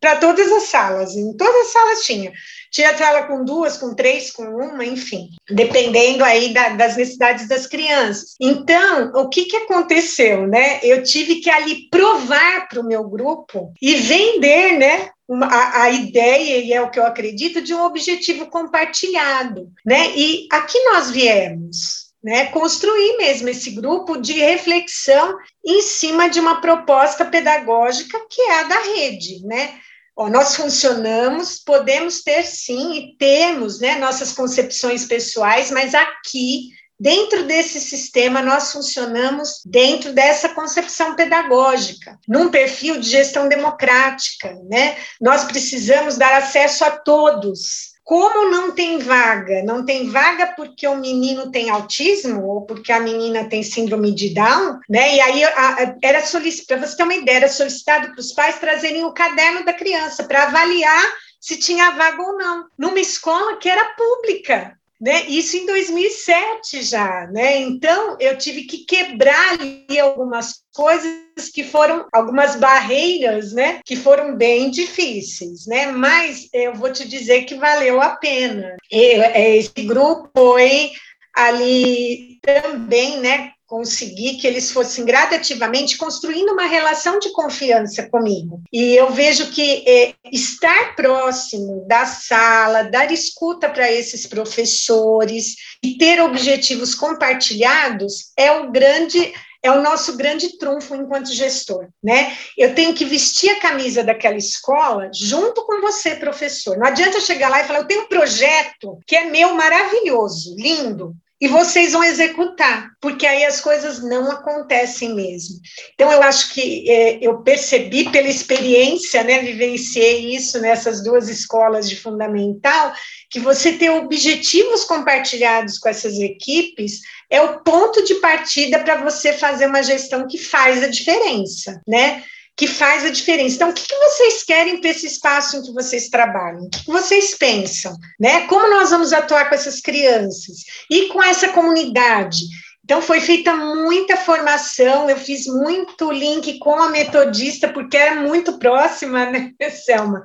para 0.00 0.16
todas 0.16 0.50
as 0.50 0.64
salas, 0.64 1.14
em 1.14 1.36
todas 1.36 1.66
as 1.66 1.72
salas 1.72 2.04
tinha. 2.04 2.32
Tinha 2.70 2.96
sala 2.96 3.24
com 3.24 3.44
duas, 3.44 3.76
com 3.76 3.94
três, 3.94 4.30
com 4.30 4.44
uma, 4.44 4.84
enfim, 4.84 5.28
dependendo 5.50 6.24
aí 6.24 6.54
da, 6.54 6.70
das 6.70 6.96
necessidades 6.96 7.48
das 7.48 7.66
crianças. 7.66 8.36
Então, 8.40 9.12
o 9.14 9.28
que, 9.28 9.44
que 9.44 9.56
aconteceu, 9.56 10.46
né? 10.46 10.78
Eu 10.82 11.02
tive 11.02 11.36
que 11.36 11.50
ali 11.50 11.88
provar 11.90 12.68
para 12.68 12.80
o 12.80 12.86
meu 12.86 13.04
grupo 13.04 13.72
e 13.82 13.96
vender, 13.96 14.78
né? 14.78 15.10
Uma, 15.28 15.46
a, 15.46 15.82
a, 15.82 15.90
ideia, 15.90 16.58
e 16.58 16.72
é 16.72 16.80
o 16.80 16.90
que 16.90 16.98
eu 16.98 17.06
acredito, 17.06 17.60
de 17.60 17.74
um 17.74 17.84
objetivo 17.84 18.46
compartilhado, 18.46 19.68
né? 19.84 20.12
E 20.16 20.46
aqui 20.50 20.78
nós 20.84 21.10
viemos, 21.10 22.10
né, 22.22 22.46
construir 22.46 23.16
mesmo 23.16 23.48
esse 23.48 23.70
grupo 23.70 24.16
de 24.16 24.34
reflexão 24.34 25.36
em 25.64 25.80
cima 25.82 26.28
de 26.28 26.38
uma 26.38 26.60
proposta 26.60 27.24
pedagógica 27.24 28.18
que 28.28 28.40
é 28.42 28.60
a 28.60 28.62
da 28.64 28.78
rede, 28.80 29.44
né? 29.44 29.78
Ó, 30.16 30.28
nós 30.28 30.56
funcionamos, 30.56 31.58
podemos 31.58 32.22
ter 32.22 32.44
sim 32.44 32.94
e 32.94 33.16
temos 33.16 33.80
né, 33.80 33.98
nossas 33.98 34.32
concepções 34.32 35.04
pessoais, 35.04 35.70
mas 35.70 35.94
aqui, 35.94 36.70
dentro 36.98 37.44
desse 37.44 37.80
sistema, 37.80 38.42
nós 38.42 38.72
funcionamos 38.72 39.60
dentro 39.64 40.12
dessa 40.12 40.50
concepção 40.50 41.16
pedagógica, 41.16 42.18
num 42.28 42.50
perfil 42.50 43.00
de 43.00 43.08
gestão 43.08 43.48
democrática. 43.48 44.54
Né? 44.68 44.96
Nós 45.20 45.44
precisamos 45.44 46.16
dar 46.16 46.34
acesso 46.34 46.84
a 46.84 46.90
todos, 46.90 47.89
como 48.10 48.50
não 48.50 48.72
tem 48.72 48.98
vaga? 48.98 49.62
Não 49.62 49.84
tem 49.84 50.10
vaga 50.10 50.48
porque 50.56 50.84
o 50.88 50.96
menino 50.96 51.52
tem 51.52 51.70
autismo 51.70 52.44
ou 52.44 52.62
porque 52.62 52.90
a 52.90 52.98
menina 52.98 53.48
tem 53.48 53.62
síndrome 53.62 54.12
de 54.12 54.34
Down, 54.34 54.80
né? 54.88 55.14
E 55.14 55.20
aí 55.20 55.44
a, 55.44 55.48
a, 55.48 55.96
era 56.02 56.20
solicitado, 56.20 56.80
para 56.80 56.88
você 56.88 56.96
ter 56.96 57.04
uma 57.04 57.14
ideia, 57.14 57.36
era 57.36 57.48
solicitado 57.48 58.10
para 58.10 58.18
os 58.18 58.32
pais 58.32 58.58
trazerem 58.58 59.04
o 59.04 59.12
caderno 59.12 59.64
da 59.64 59.72
criança 59.72 60.24
para 60.24 60.42
avaliar 60.42 61.04
se 61.40 61.56
tinha 61.56 61.92
vaga 61.92 62.20
ou 62.20 62.36
não, 62.36 62.66
numa 62.76 62.98
escola 62.98 63.56
que 63.58 63.68
era 63.68 63.94
pública 63.94 64.76
né? 65.00 65.24
Isso 65.28 65.56
em 65.56 65.64
2007 65.64 66.82
já, 66.82 67.26
né? 67.28 67.58
Então 67.58 68.16
eu 68.20 68.36
tive 68.36 68.64
que 68.64 68.84
quebrar 68.84 69.52
ali 69.52 69.98
algumas 69.98 70.62
coisas 70.74 71.48
que 71.54 71.64
foram 71.64 72.06
algumas 72.12 72.56
barreiras, 72.56 73.52
né? 73.52 73.80
Que 73.84 73.96
foram 73.96 74.36
bem 74.36 74.70
difíceis, 74.70 75.66
né? 75.66 75.86
Mas 75.86 76.48
eu 76.52 76.74
vou 76.74 76.92
te 76.92 77.08
dizer 77.08 77.44
que 77.44 77.54
valeu 77.54 78.00
a 78.00 78.10
pena. 78.16 78.76
Esse 78.90 79.82
grupo 79.84 80.28
foi 80.36 80.92
ali 81.34 82.38
também, 82.42 83.18
né? 83.18 83.52
Conseguir 83.70 84.38
que 84.38 84.48
eles 84.48 84.72
fossem 84.72 85.04
gradativamente 85.04 85.96
construindo 85.96 86.50
uma 86.50 86.66
relação 86.66 87.20
de 87.20 87.30
confiança 87.30 88.08
comigo. 88.10 88.60
E 88.72 88.96
eu 88.96 89.12
vejo 89.12 89.52
que 89.52 89.84
é, 89.88 90.14
estar 90.32 90.96
próximo 90.96 91.86
da 91.86 92.04
sala, 92.04 92.82
dar 92.82 93.12
escuta 93.12 93.68
para 93.68 93.88
esses 93.88 94.26
professores 94.26 95.54
e 95.80 95.96
ter 95.96 96.20
objetivos 96.20 96.96
compartilhados 96.96 98.32
é 98.36 98.50
o 98.50 98.72
grande 98.72 99.32
é 99.62 99.70
o 99.70 99.82
nosso 99.82 100.16
grande 100.16 100.56
trunfo 100.56 100.94
enquanto 100.94 101.34
gestor, 101.34 101.86
né? 102.02 102.34
Eu 102.56 102.74
tenho 102.74 102.94
que 102.94 103.04
vestir 103.04 103.50
a 103.50 103.60
camisa 103.60 104.02
daquela 104.02 104.38
escola 104.38 105.10
junto 105.14 105.66
com 105.66 105.82
você, 105.82 106.16
professor. 106.16 106.78
Não 106.78 106.86
adianta 106.86 107.20
chegar 107.20 107.50
lá 107.50 107.60
e 107.60 107.66
falar, 107.66 107.80
eu 107.80 107.86
tenho 107.86 108.04
um 108.04 108.08
projeto 108.08 108.98
que 109.06 109.14
é 109.14 109.26
meu 109.26 109.54
maravilhoso, 109.54 110.56
lindo, 110.56 111.14
e 111.40 111.48
vocês 111.48 111.92
vão 111.92 112.04
executar, 112.04 112.90
porque 113.00 113.26
aí 113.26 113.44
as 113.44 113.60
coisas 113.60 114.02
não 114.02 114.30
acontecem 114.30 115.14
mesmo. 115.14 115.58
Então, 115.94 116.12
eu 116.12 116.22
acho 116.22 116.52
que 116.52 116.90
é, 116.90 117.18
eu 117.22 117.38
percebi 117.38 118.10
pela 118.10 118.28
experiência, 118.28 119.24
né, 119.24 119.40
vivenciei 119.40 120.34
isso 120.34 120.60
nessas 120.60 121.02
duas 121.02 121.30
escolas 121.30 121.88
de 121.88 121.96
fundamental, 121.96 122.92
que 123.30 123.40
você 123.40 123.72
ter 123.72 123.90
objetivos 123.90 124.84
compartilhados 124.84 125.78
com 125.78 125.88
essas 125.88 126.18
equipes 126.18 127.00
é 127.30 127.40
o 127.40 127.60
ponto 127.60 128.04
de 128.04 128.16
partida 128.16 128.80
para 128.80 128.96
você 128.96 129.32
fazer 129.32 129.66
uma 129.66 129.82
gestão 129.82 130.26
que 130.26 130.36
faz 130.36 130.82
a 130.82 130.88
diferença, 130.88 131.80
né? 131.86 132.22
Que 132.56 132.66
faz 132.66 133.04
a 133.04 133.10
diferença. 133.10 133.56
Então, 133.56 133.70
o 133.70 133.72
que, 133.72 133.94
vocês 133.94 134.44
querem 134.44 134.80
para 134.80 134.90
esse 134.90 135.06
espaço 135.06 135.56
em 135.56 135.62
que 135.62 135.72
vocês 135.72 136.08
trabalham? 136.08 136.64
O 136.64 136.70
que, 136.70 136.86
vocês 136.86 137.34
pensam? 137.34 137.96
Né? 138.18 138.46
Como 138.46 138.68
nós 138.68 138.90
vamos 138.90 139.12
atuar 139.12 139.48
com 139.48 139.54
essas 139.54 139.80
crianças 139.80 140.58
e 140.90 141.06
com 141.06 141.22
essa 141.22 141.48
comunidade? 141.48 142.44
Então, 142.84 143.00
foi 143.00 143.20
feita 143.20 143.54
muita 143.54 144.16
formação, 144.16 145.08
eu 145.08 145.16
fiz 145.16 145.46
muito 145.46 146.10
link 146.10 146.58
com 146.58 146.74
a 146.74 146.88
metodista, 146.88 147.68
porque 147.68 147.96
é 147.96 148.16
muito 148.16 148.58
próxima, 148.58 149.26
né, 149.26 149.52
Selma, 149.84 150.24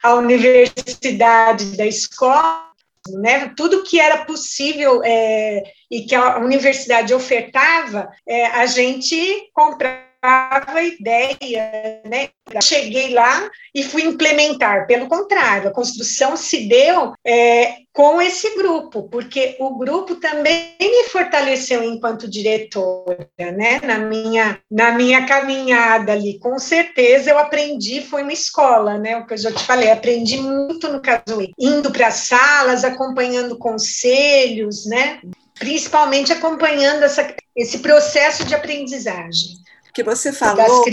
à 0.00 0.14
universidade 0.14 1.76
da 1.76 1.84
escola, 1.84 2.70
né, 3.08 3.52
tudo 3.56 3.82
que 3.82 3.98
era 3.98 4.24
possível 4.24 5.02
é, 5.04 5.64
e 5.90 6.02
que 6.02 6.14
a 6.14 6.38
universidade 6.38 7.12
ofertava, 7.12 8.08
é, 8.26 8.46
a 8.46 8.64
gente 8.66 9.50
comprava 9.52 10.13
a 10.26 10.82
ideia, 10.82 12.00
né? 12.06 12.30
Cheguei 12.62 13.12
lá 13.12 13.50
e 13.74 13.82
fui 13.82 14.02
implementar. 14.04 14.86
Pelo 14.86 15.06
contrário, 15.06 15.68
a 15.68 15.72
construção 15.72 16.34
se 16.34 16.66
deu 16.66 17.12
é, 17.26 17.74
com 17.92 18.22
esse 18.22 18.56
grupo, 18.56 19.02
porque 19.10 19.56
o 19.60 19.76
grupo 19.76 20.14
também 20.14 20.76
me 20.80 21.04
fortaleceu 21.10 21.82
enquanto 21.82 22.30
diretora, 22.30 23.28
né? 23.38 23.80
Na 23.82 23.98
minha, 23.98 24.58
na 24.70 24.92
minha 24.92 25.26
caminhada 25.26 26.12
ali, 26.12 26.38
com 26.38 26.58
certeza 26.58 27.30
eu 27.30 27.38
aprendi, 27.38 28.00
foi 28.00 28.22
uma 28.22 28.32
escola, 28.32 28.96
né? 28.96 29.18
O 29.18 29.26
que 29.26 29.34
eu 29.34 29.38
já 29.38 29.52
te 29.52 29.62
falei, 29.64 29.90
aprendi 29.90 30.38
muito 30.38 30.90
no 30.90 31.02
caso, 31.02 31.46
indo 31.58 31.90
para 31.90 32.06
as 32.06 32.14
salas, 32.14 32.82
acompanhando 32.82 33.58
conselhos, 33.58 34.86
né? 34.86 35.20
Principalmente 35.58 36.32
acompanhando 36.32 37.02
essa, 37.02 37.34
esse 37.54 37.78
processo 37.80 38.44
de 38.44 38.54
aprendizagem 38.54 39.64
que 39.94 40.02
você 40.02 40.32
falou. 40.32 40.84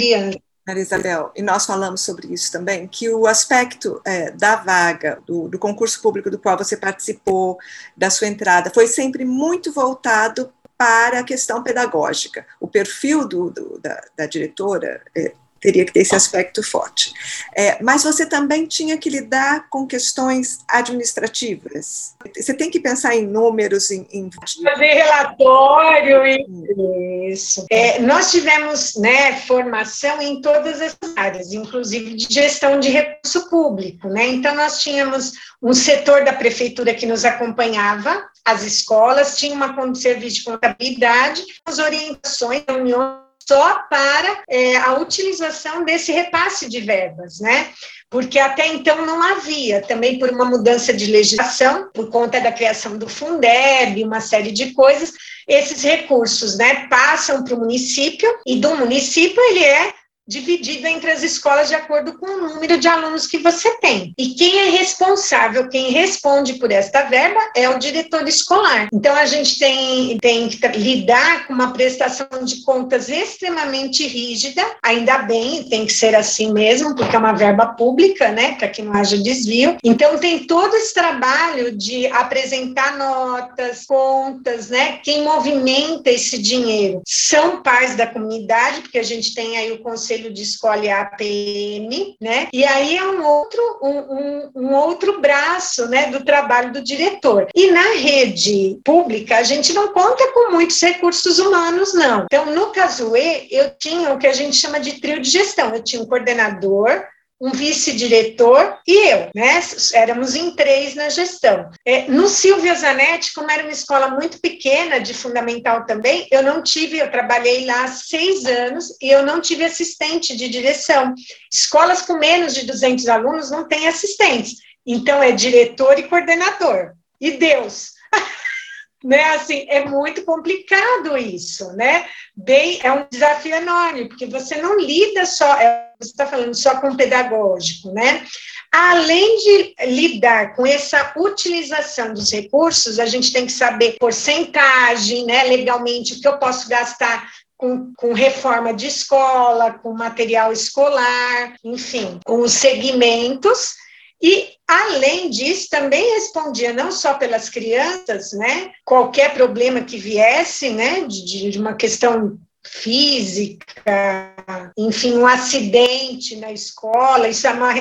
Maria 0.66 0.84
Isabel, 0.84 1.32
e 1.36 1.42
nós 1.42 1.66
falamos 1.66 2.02
sobre 2.02 2.32
isso 2.32 2.52
também, 2.52 2.88
que 2.88 3.10
o 3.10 3.26
aspecto 3.26 4.00
é, 4.06 4.30
da 4.30 4.56
vaga, 4.56 5.20
do, 5.26 5.48
do, 5.48 5.58
concurso 5.58 6.00
público 6.00 6.30
do 6.30 6.38
qual 6.38 6.56
você 6.56 6.78
participou, 6.78 7.58
da 7.98 8.12
sua 8.12 8.28
entrada, 8.28 8.70
foi 8.72 8.86
sempre 8.86 9.26
muito 9.26 9.72
voltado 9.72 10.54
para 10.78 11.20
a 11.20 11.24
questão 11.24 11.64
pedagógica. 11.64 12.46
O 12.60 12.68
perfil 12.68 13.28
do, 13.28 13.50
do, 13.50 13.80
da, 13.80 14.02
da, 14.16 14.26
diretora 14.28 15.02
é, 15.16 15.34
teria 15.62 15.86
que 15.86 15.94
ter 15.94 16.02
esse 16.02 16.16
aspecto 16.16 16.64
forte. 16.64 17.14
É, 17.56 17.82
mas 17.82 18.04
você 18.04 18.26
também 18.26 18.66
tinha 18.66 18.98
que 18.98 19.10
lidar 19.10 19.70
com 19.70 19.86
questões 19.86 20.60
administrativas. 20.68 22.16
Você 22.36 22.54
tem 22.54 22.70
que 22.70 22.80
pensar 22.80 23.16
em 23.16 23.28
números, 23.28 23.92
em. 23.92 24.08
em... 24.12 24.30
Fazer 24.64 24.94
relatório 24.94 26.26
e 26.26 27.32
isso. 27.32 27.66
É, 27.70 28.00
nós 28.00 28.32
tivemos 28.32 28.96
né, 28.96 29.38
formação 29.42 30.22
em 30.22 30.42
todas 30.42 30.82
as 30.82 30.98
áreas, 31.16 31.54
inclusive 31.54 32.16
de 32.16 32.34
gestão 32.34 32.80
de 32.80 32.90
recurso 32.90 33.50
público. 33.50 34.08
Né? 34.10 34.28
Então, 34.28 34.56
nós 34.56 34.82
tínhamos 34.82 35.34
um 35.62 35.74
setor 35.74 36.24
da 36.24 36.34
prefeitura 36.34 36.94
que 36.94 37.06
nos 37.06 37.24
acompanhava, 37.24 38.26
as 38.44 38.64
escolas, 38.64 39.38
tinha 39.38 39.54
uma 39.54 39.72
um 39.82 39.96
serviço 39.96 40.38
de 40.38 40.44
contabilidade, 40.44 41.44
as 41.66 41.80
orientações, 41.80 42.64
reuniões 42.68 43.21
só 43.48 43.80
para 43.90 44.44
é, 44.50 44.78
a 44.78 44.94
utilização 45.00 45.84
desse 45.84 46.12
repasse 46.12 46.70
de 46.70 46.80
verbas, 46.80 47.40
né? 47.40 47.70
Porque 48.10 48.40
até 48.40 48.68
então 48.68 49.06
não 49.06 49.22
havia, 49.22 49.82
também 49.82 50.20
por 50.20 50.30
uma 50.30 50.46
mudança 50.46 50.94
de 50.94 51.06
legislação, 51.06 51.90
por 51.94 52.10
conta 52.10 52.42
da 52.42 52.52
criação 52.52 52.98
do 52.98 53.08
Fundeb, 53.08 54.04
uma 54.04 54.20
série 54.20 54.52
de 54.52 54.74
coisas, 54.74 55.14
esses 55.48 55.82
recursos, 55.82 56.58
né, 56.58 56.88
passam 56.88 57.44
para 57.44 57.56
o 57.56 57.60
município 57.60 58.30
e 58.46 58.58
do 58.58 58.76
município 58.76 59.42
ele 59.50 59.64
é 59.64 59.94
dividido 60.28 60.88
entre 60.88 61.12
as 61.12 61.24
escolas 61.24 61.68
de 61.68 61.76
acordo 61.76 62.18
com 62.18 62.26
o 62.26 62.48
número 62.54 62.78
de 62.78 62.88
alunos 62.88 63.28
que 63.28 63.40
você 63.40 63.78
tem. 63.80 64.14
E 64.18 64.30
quem 64.36 64.60
é 64.60 64.70
responsável, 64.70 65.68
quem 65.68 65.92
responde 65.92 66.54
por 66.54 66.72
esta 66.72 67.04
verba 67.04 67.40
é 67.56 67.68
o 67.70 67.80
diretor 67.80 68.28
escolar. 68.28 68.88
Então, 68.94 69.16
a 69.16 69.26
gente 69.26 69.58
tem, 69.58 70.18
tem 70.20 70.48
que 70.48 70.66
lidar 70.70 71.48
com 71.48 71.54
uma 71.54 71.74
prestação 71.74 72.28
de 72.44 72.64
contas 72.64 73.10
extremamente 73.10 74.06
rígida, 74.08 74.64
ainda 74.84 75.20
bem, 75.20 75.64
tem 75.64 75.86
que 75.86 75.94
ser 75.94 76.16
assim 76.16 76.54
mesmo, 76.54 76.96
porque 76.96 77.16
é 77.16 77.20
uma 77.20 77.34
verba 77.34 77.68
pública, 77.68 78.30
né, 78.30 78.56
para 78.56 78.68
que 78.68 78.82
não 78.82 78.94
haja 78.94 79.18
desvio. 79.18 79.78
Então, 79.84 80.18
tem 80.18 80.46
todo 80.46 80.76
esse 80.76 80.94
trabalho 80.94 81.76
de 81.76 82.08
apresentar 82.08 82.98
notas, 82.98 83.86
contas, 83.86 84.70
né, 84.70 85.00
quem 85.04 85.24
movimenta 85.24 86.10
esse 86.10 86.38
dinheiro 86.38 87.02
são 87.06 87.62
pais 87.62 87.96
da 87.96 88.08
comunidade, 88.08 88.82
porque 88.82 89.00
a 89.00 89.04
gente 89.04 89.34
tem 89.34 89.58
aí 89.58 89.72
o 89.72 89.80
conselho 89.80 90.11
Conselho 90.12 90.34
de 90.34 90.42
Escola 90.42 90.84
e 90.84 90.90
a 90.90 91.02
APM, 91.02 92.18
né? 92.20 92.50
E 92.52 92.66
aí 92.66 92.98
é 92.98 93.04
um 93.04 93.26
outro, 93.26 93.62
um, 93.82 94.00
um, 94.00 94.52
um 94.56 94.76
outro 94.76 95.22
braço, 95.22 95.88
né, 95.88 96.08
do 96.08 96.26
trabalho 96.26 96.74
do 96.74 96.84
diretor. 96.84 97.48
E 97.56 97.72
na 97.72 97.94
rede 97.94 98.78
pública, 98.84 99.38
a 99.38 99.44
gente 99.44 99.72
não 99.74 99.94
conta 99.94 100.32
com 100.34 100.52
muitos 100.52 100.82
recursos 100.82 101.40
humanos, 101.40 101.94
não. 101.94 102.26
Então, 102.26 102.46
no 102.48 102.68
caso 102.68 103.16
E, 103.16 103.48
eu 103.50 103.72
tinha 103.80 104.14
o 104.14 104.18
que 104.18 104.28
a 104.28 104.34
gente 104.34 104.56
chama 104.56 104.80
de 104.80 105.00
trio 105.00 105.22
de 105.22 105.30
gestão. 105.30 105.74
Eu 105.74 105.84
tinha 105.84 106.02
um 106.02 106.06
coordenador, 106.06 107.04
um 107.42 107.50
vice-diretor 107.52 108.78
e 108.88 109.10
eu, 109.10 109.30
né? 109.34 109.60
Éramos 109.96 110.36
em 110.36 110.56
três 110.56 110.94
na 110.94 111.10
gestão. 111.10 111.72
É, 111.84 112.04
no 112.04 112.28
Silvia 112.28 112.76
Zanetti, 112.76 113.34
como 113.34 113.50
era 113.50 113.64
uma 113.64 113.72
escola 113.72 114.10
muito 114.10 114.40
pequena, 114.40 115.00
de 115.00 115.12
fundamental 115.16 115.84
também, 115.88 116.28
eu 116.30 116.44
não 116.44 116.62
tive, 116.62 117.00
eu 117.00 117.10
trabalhei 117.10 117.66
lá 117.66 117.88
seis 117.88 118.46
anos 118.46 118.96
e 119.02 119.10
eu 119.10 119.26
não 119.26 119.42
tive 119.42 119.66
assistente 119.66 120.38
de 120.38 120.48
direção. 120.48 121.16
Escolas 121.52 122.04
com 122.04 122.14
menos 122.14 122.54
de 122.54 122.68
200 122.68 123.08
alunos 123.08 123.50
não 123.50 123.68
têm 123.68 123.88
assistentes. 123.88 124.58
Então, 124.86 125.22
é 125.22 125.32
diretor 125.32 125.98
e 125.98 126.04
coordenador. 126.04 126.94
E 127.20 127.32
Deus. 127.32 127.94
né? 129.04 129.34
Assim, 129.34 129.66
é 129.68 129.84
muito 129.84 130.24
complicado 130.24 131.18
isso, 131.18 131.74
né? 131.74 132.06
Bem, 132.36 132.80
é 132.84 132.92
um 132.92 133.08
desafio 133.10 133.56
enorme, 133.56 134.08
porque 134.08 134.28
você 134.28 134.62
não 134.62 134.80
lida 134.80 135.26
só, 135.26 135.56
é, 135.56 135.91
você 136.02 136.12
está 136.12 136.26
falando 136.26 136.54
só 136.56 136.80
com 136.80 136.96
pedagógico, 136.96 137.92
né? 137.92 138.26
Além 138.72 139.38
de 139.38 139.76
lidar 139.88 140.56
com 140.56 140.66
essa 140.66 141.14
utilização 141.18 142.14
dos 142.14 142.32
recursos, 142.32 143.00
a 143.00 143.06
gente 143.06 143.34
tem 143.34 143.46
que 143.46 143.52
saber 143.52 143.98
porcentagem, 144.00 145.26
né? 145.26 145.44
Legalmente, 145.44 146.14
o 146.14 146.22
que 146.22 146.28
eu 146.28 146.38
posso 146.38 146.70
gastar 146.70 147.30
com, 147.58 147.94
com, 147.96 148.14
reforma 148.14 148.74
de 148.74 148.88
escola, 148.88 149.72
com 149.72 149.94
material 149.94 150.52
escolar, 150.52 151.54
enfim, 151.64 152.20
com 152.26 152.40
os 152.40 152.54
segmentos 152.54 153.76
e, 154.22 154.50
além 154.68 155.30
disso, 155.30 155.68
também 155.70 156.14
respondia 156.14 156.72
não 156.72 156.92
só 156.92 157.16
pelas 157.16 157.50
crianças, 157.50 158.32
né? 158.34 158.72
Qualquer 158.86 159.34
problema 159.34 159.82
que 159.82 159.98
viesse, 159.98 160.70
né? 160.70 161.02
De, 161.02 161.50
de 161.50 161.60
uma 161.60 161.74
questão 161.74 162.38
física, 162.64 164.31
enfim, 164.78 165.18
um 165.18 165.28
acidente 165.28 166.36
na 166.38 166.52
escola, 166.52 167.28
isso 167.28 167.48
é 167.48 167.52
uma, 167.52 167.74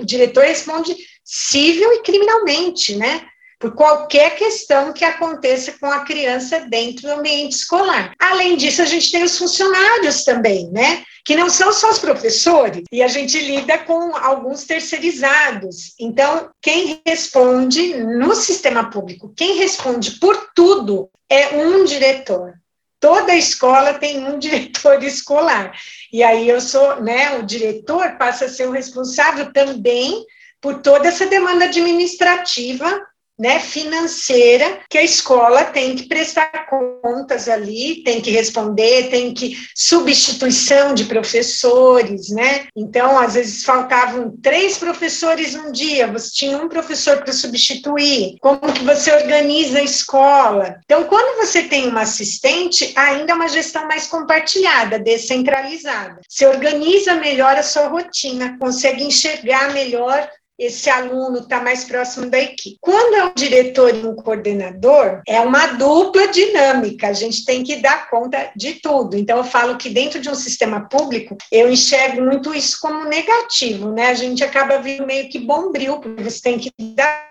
o 0.00 0.04
diretor 0.04 0.44
responde 0.44 0.94
civil 1.24 1.92
e 1.92 2.02
criminalmente, 2.02 2.96
né? 2.96 3.26
Por 3.58 3.74
qualquer 3.74 4.36
questão 4.36 4.92
que 4.92 5.04
aconteça 5.04 5.72
com 5.80 5.86
a 5.86 6.04
criança 6.04 6.60
dentro 6.68 7.08
do 7.08 7.14
ambiente 7.14 7.56
escolar. 7.56 8.12
Além 8.18 8.56
disso, 8.56 8.82
a 8.82 8.84
gente 8.84 9.10
tem 9.10 9.24
os 9.24 9.38
funcionários 9.38 10.24
também, 10.24 10.70
né? 10.70 11.02
que 11.26 11.34
não 11.34 11.50
são 11.50 11.72
só 11.72 11.90
os 11.90 11.98
professores, 11.98 12.84
e 12.92 13.02
a 13.02 13.08
gente 13.08 13.36
lida 13.36 13.78
com 13.78 14.16
alguns 14.16 14.62
terceirizados. 14.62 15.92
Então, 15.98 16.48
quem 16.62 17.02
responde 17.04 17.94
no 17.94 18.32
sistema 18.32 18.88
público, 18.88 19.34
quem 19.36 19.56
responde 19.56 20.20
por 20.20 20.50
tudo 20.54 21.10
é 21.28 21.48
um 21.56 21.84
diretor. 21.84 22.54
Toda 23.06 23.36
escola 23.36 23.94
tem 23.94 24.18
um 24.26 24.36
diretor 24.40 25.00
escolar. 25.04 25.72
E 26.12 26.24
aí 26.24 26.48
eu 26.48 26.60
sou, 26.60 27.00
né, 27.00 27.38
o 27.38 27.44
diretor 27.44 28.18
passa 28.18 28.46
a 28.46 28.48
ser 28.48 28.66
o 28.66 28.72
responsável 28.72 29.52
também 29.52 30.26
por 30.60 30.82
toda 30.82 31.06
essa 31.06 31.24
demanda 31.24 31.66
administrativa 31.66 33.00
né, 33.38 33.60
financeira 33.60 34.80
que 34.88 34.96
a 34.96 35.02
escola 35.02 35.64
tem 35.64 35.94
que 35.94 36.08
prestar 36.08 36.66
contas 36.66 37.48
ali, 37.48 38.02
tem 38.02 38.20
que 38.20 38.30
responder, 38.30 39.10
tem 39.10 39.34
que 39.34 39.56
substituição 39.74 40.94
de 40.94 41.04
professores, 41.04 42.30
né? 42.30 42.66
Então, 42.74 43.18
às 43.18 43.34
vezes 43.34 43.64
faltavam 43.64 44.34
três 44.42 44.78
professores 44.78 45.54
um 45.54 45.70
dia, 45.70 46.06
você 46.06 46.30
tinha 46.32 46.58
um 46.58 46.68
professor 46.68 47.18
para 47.18 47.32
substituir. 47.32 48.36
Como 48.40 48.72
que 48.72 48.84
você 48.84 49.12
organiza 49.12 49.78
a 49.78 49.84
escola? 49.84 50.76
Então, 50.84 51.04
quando 51.04 51.36
você 51.36 51.62
tem 51.62 51.88
uma 51.88 52.02
assistente, 52.02 52.92
ainda 52.96 53.32
é 53.32 53.34
uma 53.34 53.48
gestão 53.48 53.86
mais 53.86 54.06
compartilhada, 54.06 54.98
descentralizada. 54.98 56.20
Você 56.26 56.46
organiza 56.46 57.14
melhor 57.14 57.56
a 57.56 57.62
sua 57.62 57.88
rotina, 57.88 58.56
consegue 58.58 59.04
enxergar 59.04 59.72
melhor 59.72 60.28
esse 60.58 60.88
aluno 60.88 61.38
está 61.38 61.60
mais 61.60 61.84
próximo 61.84 62.30
da 62.30 62.38
equipe. 62.38 62.78
Quando 62.80 63.14
é 63.14 63.24
um 63.24 63.34
diretor 63.34 63.94
e 63.94 64.06
um 64.06 64.14
coordenador, 64.14 65.22
é 65.26 65.40
uma 65.40 65.66
dupla 65.68 66.28
dinâmica, 66.28 67.08
a 67.08 67.12
gente 67.12 67.44
tem 67.44 67.62
que 67.62 67.76
dar 67.76 68.08
conta 68.08 68.50
de 68.56 68.74
tudo. 68.74 69.16
Então, 69.16 69.38
eu 69.38 69.44
falo 69.44 69.76
que 69.76 69.90
dentro 69.90 70.20
de 70.20 70.30
um 70.30 70.34
sistema 70.34 70.88
público, 70.88 71.36
eu 71.52 71.70
enxergo 71.70 72.22
muito 72.22 72.54
isso 72.54 72.78
como 72.80 73.04
negativo, 73.04 73.92
né? 73.92 74.08
A 74.08 74.14
gente 74.14 74.42
acaba 74.42 74.78
vindo 74.78 75.06
meio 75.06 75.28
que 75.28 75.38
bombril, 75.38 75.98
porque 75.98 76.22
você 76.22 76.40
tem 76.40 76.58
que 76.58 76.72
dar 76.94 77.26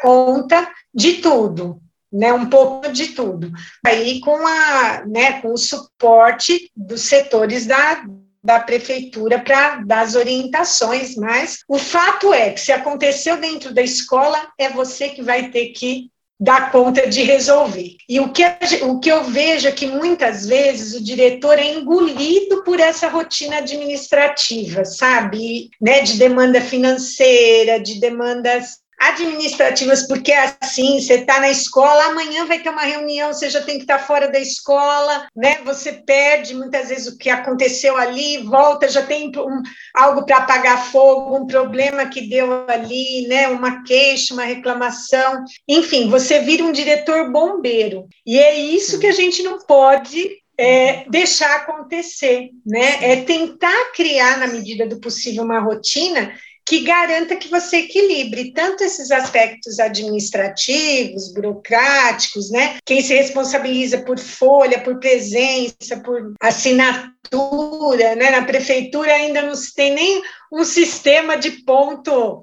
conta 0.00 0.70
de 0.94 1.14
tudo. 1.14 1.80
Né, 2.14 2.30
um 2.30 2.44
pouco 2.44 2.92
de 2.92 3.14
tudo. 3.14 3.50
Aí 3.86 4.20
com 4.20 4.46
a, 4.46 5.02
né, 5.06 5.40
com 5.40 5.54
o 5.54 5.56
suporte 5.56 6.70
dos 6.76 7.00
setores 7.04 7.64
da, 7.64 8.04
da 8.42 8.60
prefeitura 8.60 9.38
para 9.38 9.76
dar 9.76 10.00
as 10.00 10.14
orientações, 10.14 11.14
mas 11.16 11.60
o 11.68 11.78
fato 11.78 12.32
é 12.32 12.50
que 12.50 12.60
se 12.60 12.72
aconteceu 12.72 13.36
dentro 13.36 13.72
da 13.72 13.82
escola, 13.82 14.38
é 14.58 14.68
você 14.68 15.10
que 15.10 15.22
vai 15.22 15.50
ter 15.50 15.68
que 15.68 16.10
dar 16.42 16.72
conta 16.72 17.08
de 17.08 17.22
resolver. 17.22 17.94
E 18.08 18.18
o 18.18 18.32
que, 18.32 18.42
o 18.82 18.98
que 18.98 19.08
eu 19.08 19.22
vejo 19.22 19.68
é 19.68 19.72
que 19.72 19.86
muitas 19.86 20.44
vezes 20.44 20.92
o 20.92 21.04
diretor 21.04 21.56
é 21.56 21.72
engolido 21.72 22.64
por 22.64 22.80
essa 22.80 23.06
rotina 23.06 23.58
administrativa, 23.58 24.84
sabe? 24.84 25.70
Né, 25.80 26.00
de 26.00 26.18
demanda 26.18 26.60
financeira, 26.60 27.78
de 27.78 28.00
demandas 28.00 28.81
administrativas, 29.02 30.06
porque 30.06 30.30
é 30.30 30.54
assim, 30.60 31.00
você 31.00 31.14
está 31.14 31.40
na 31.40 31.50
escola, 31.50 32.04
amanhã 32.04 32.46
vai 32.46 32.60
ter 32.60 32.70
uma 32.70 32.84
reunião, 32.84 33.32
você 33.32 33.50
já 33.50 33.60
tem 33.60 33.76
que 33.76 33.82
estar 33.82 33.98
tá 33.98 34.04
fora 34.04 34.28
da 34.28 34.38
escola, 34.38 35.26
né? 35.34 35.58
Você 35.64 35.92
perde 35.92 36.54
muitas 36.54 36.88
vezes 36.88 37.12
o 37.12 37.18
que 37.18 37.28
aconteceu 37.28 37.96
ali, 37.96 38.38
volta, 38.38 38.88
já 38.88 39.02
tem 39.02 39.32
um, 39.36 39.62
algo 39.94 40.24
para 40.24 40.38
apagar 40.38 40.86
fogo, 40.90 41.36
um 41.36 41.46
problema 41.46 42.06
que 42.06 42.28
deu 42.28 42.64
ali, 42.68 43.26
né? 43.26 43.48
Uma 43.48 43.82
queixa, 43.82 44.34
uma 44.34 44.44
reclamação, 44.44 45.44
enfim, 45.68 46.08
você 46.08 46.38
vira 46.38 46.62
um 46.62 46.72
diretor 46.72 47.30
bombeiro. 47.32 48.06
E 48.24 48.38
é 48.38 48.54
isso 48.54 49.00
que 49.00 49.06
a 49.08 49.12
gente 49.12 49.42
não 49.42 49.58
pode 49.58 50.30
é, 50.56 51.04
deixar 51.08 51.56
acontecer, 51.56 52.50
né? 52.64 52.98
É 53.00 53.16
tentar 53.16 53.92
criar, 53.94 54.38
na 54.38 54.46
medida 54.46 54.86
do 54.86 55.00
possível, 55.00 55.42
uma 55.42 55.58
rotina 55.58 56.32
que 56.72 56.80
garanta 56.80 57.36
que 57.36 57.50
você 57.50 57.80
equilibre 57.80 58.50
tanto 58.50 58.82
esses 58.82 59.10
aspectos 59.10 59.78
administrativos, 59.78 61.30
burocráticos, 61.34 62.50
né? 62.50 62.78
Quem 62.86 63.02
se 63.02 63.12
responsabiliza 63.12 63.98
por 63.98 64.18
folha, 64.18 64.80
por 64.80 64.98
presença, 64.98 66.00
por 66.02 66.32
assinatura, 66.40 68.14
né? 68.16 68.30
Na 68.30 68.46
prefeitura 68.46 69.12
ainda 69.12 69.42
não 69.42 69.54
se 69.54 69.74
tem 69.74 69.92
nem 69.92 70.22
um 70.50 70.64
sistema 70.64 71.36
de 71.36 71.50
ponto 71.62 72.42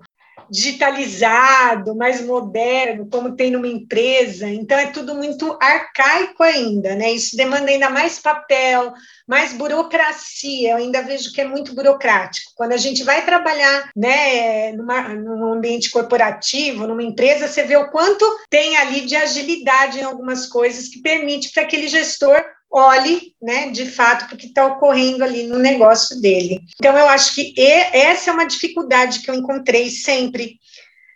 digitalizado, 0.50 1.96
mais 1.96 2.22
moderno, 2.22 3.08
como 3.10 3.36
tem 3.36 3.52
numa 3.52 3.68
empresa. 3.68 4.48
Então 4.48 4.78
é 4.78 4.88
tudo 4.88 5.16
muito 5.16 5.58
arcaico 5.62 6.44
ainda, 6.44 6.96
né? 6.96 7.12
Isso 7.12 7.36
demanda 7.36 7.70
ainda 7.70 7.90
mais 7.90 8.20
papel, 8.20 8.94
mais 9.28 9.54
burocracia. 9.54 10.72
Eu 10.72 10.78
ainda 10.78 11.02
vejo 11.02 11.32
que 11.34 11.42
é 11.42 11.48
muito 11.48 11.74
burocrático. 11.74 12.52
Quando 12.56 12.74
a 12.74 12.78
gente 12.78 13.04
vai 13.04 13.26
trabalhar, 13.26 13.90
né, 13.96 14.72
numa, 14.74 15.10
num 15.10 15.54
ambiente 15.54 15.90
corporativo, 15.90 16.88
numa 16.88 17.04
empresa, 17.04 17.48
você 17.48 17.64
vê 17.64 17.78
o 17.78 17.90
quanto 17.90 18.26
tem 18.50 18.78
ali 18.78 19.02
de 19.02 19.16
agilidade 19.16 20.00
em 20.00 20.04
algumas 20.04 20.46
coisas 20.48 20.88
que 20.88 21.02
permite 21.02 21.52
para 21.52 21.64
aquele 21.64 21.88
gestor 21.88 22.44
olhe, 22.72 23.34
né, 23.42 23.70
de 23.70 23.86
fato, 23.86 24.28
para 24.28 24.36
o 24.36 24.38
que 24.38 24.48
está 24.48 24.66
ocorrendo 24.66 25.24
ali 25.24 25.48
no 25.48 25.58
negócio 25.58 26.20
dele. 26.22 26.62
Então, 26.80 26.98
eu 26.98 27.08
acho 27.10 27.34
que 27.34 27.54
essa 27.58 28.30
é 28.30 28.34
uma 28.34 28.46
dificuldade 28.46 29.22
que 29.22 29.30
eu 29.30 29.36
encontrei 29.36 29.90
sempre, 29.90 30.60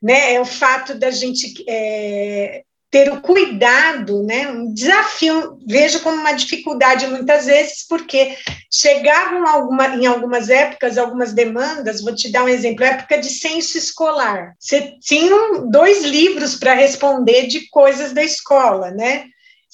né, 0.02 0.34
é 0.34 0.42
o 0.42 0.46
fato 0.46 0.96
da 0.96 1.12
gente 1.12 1.64
é, 1.68 2.64
ter 2.94 3.12
o 3.12 3.22
cuidado, 3.22 4.22
né, 4.24 4.48
um 4.48 4.74
desafio, 4.74 5.58
vejo 5.68 6.00
como 6.02 6.18
uma 6.18 6.34
dificuldade 6.34 7.08
muitas 7.08 7.46
vezes, 7.46 7.86
porque 7.88 8.38
chegavam 8.72 9.48
alguma, 9.48 9.96
em 9.96 10.06
algumas 10.06 10.50
épocas, 10.50 10.98
algumas 10.98 11.34
demandas, 11.34 12.02
vou 12.02 12.14
te 12.14 12.32
dar 12.32 12.44
um 12.44 12.50
exemplo, 12.50 12.84
época 12.84 13.18
de 13.18 13.30
censo 13.30 13.78
escolar. 13.78 14.54
Você 14.60 14.96
tinha 15.02 15.36
dois 15.72 16.04
livros 16.04 16.56
para 16.56 16.76
responder 16.76 17.48
de 17.48 17.68
coisas 17.70 18.14
da 18.14 18.24
escola, 18.24 18.92
né? 18.92 19.26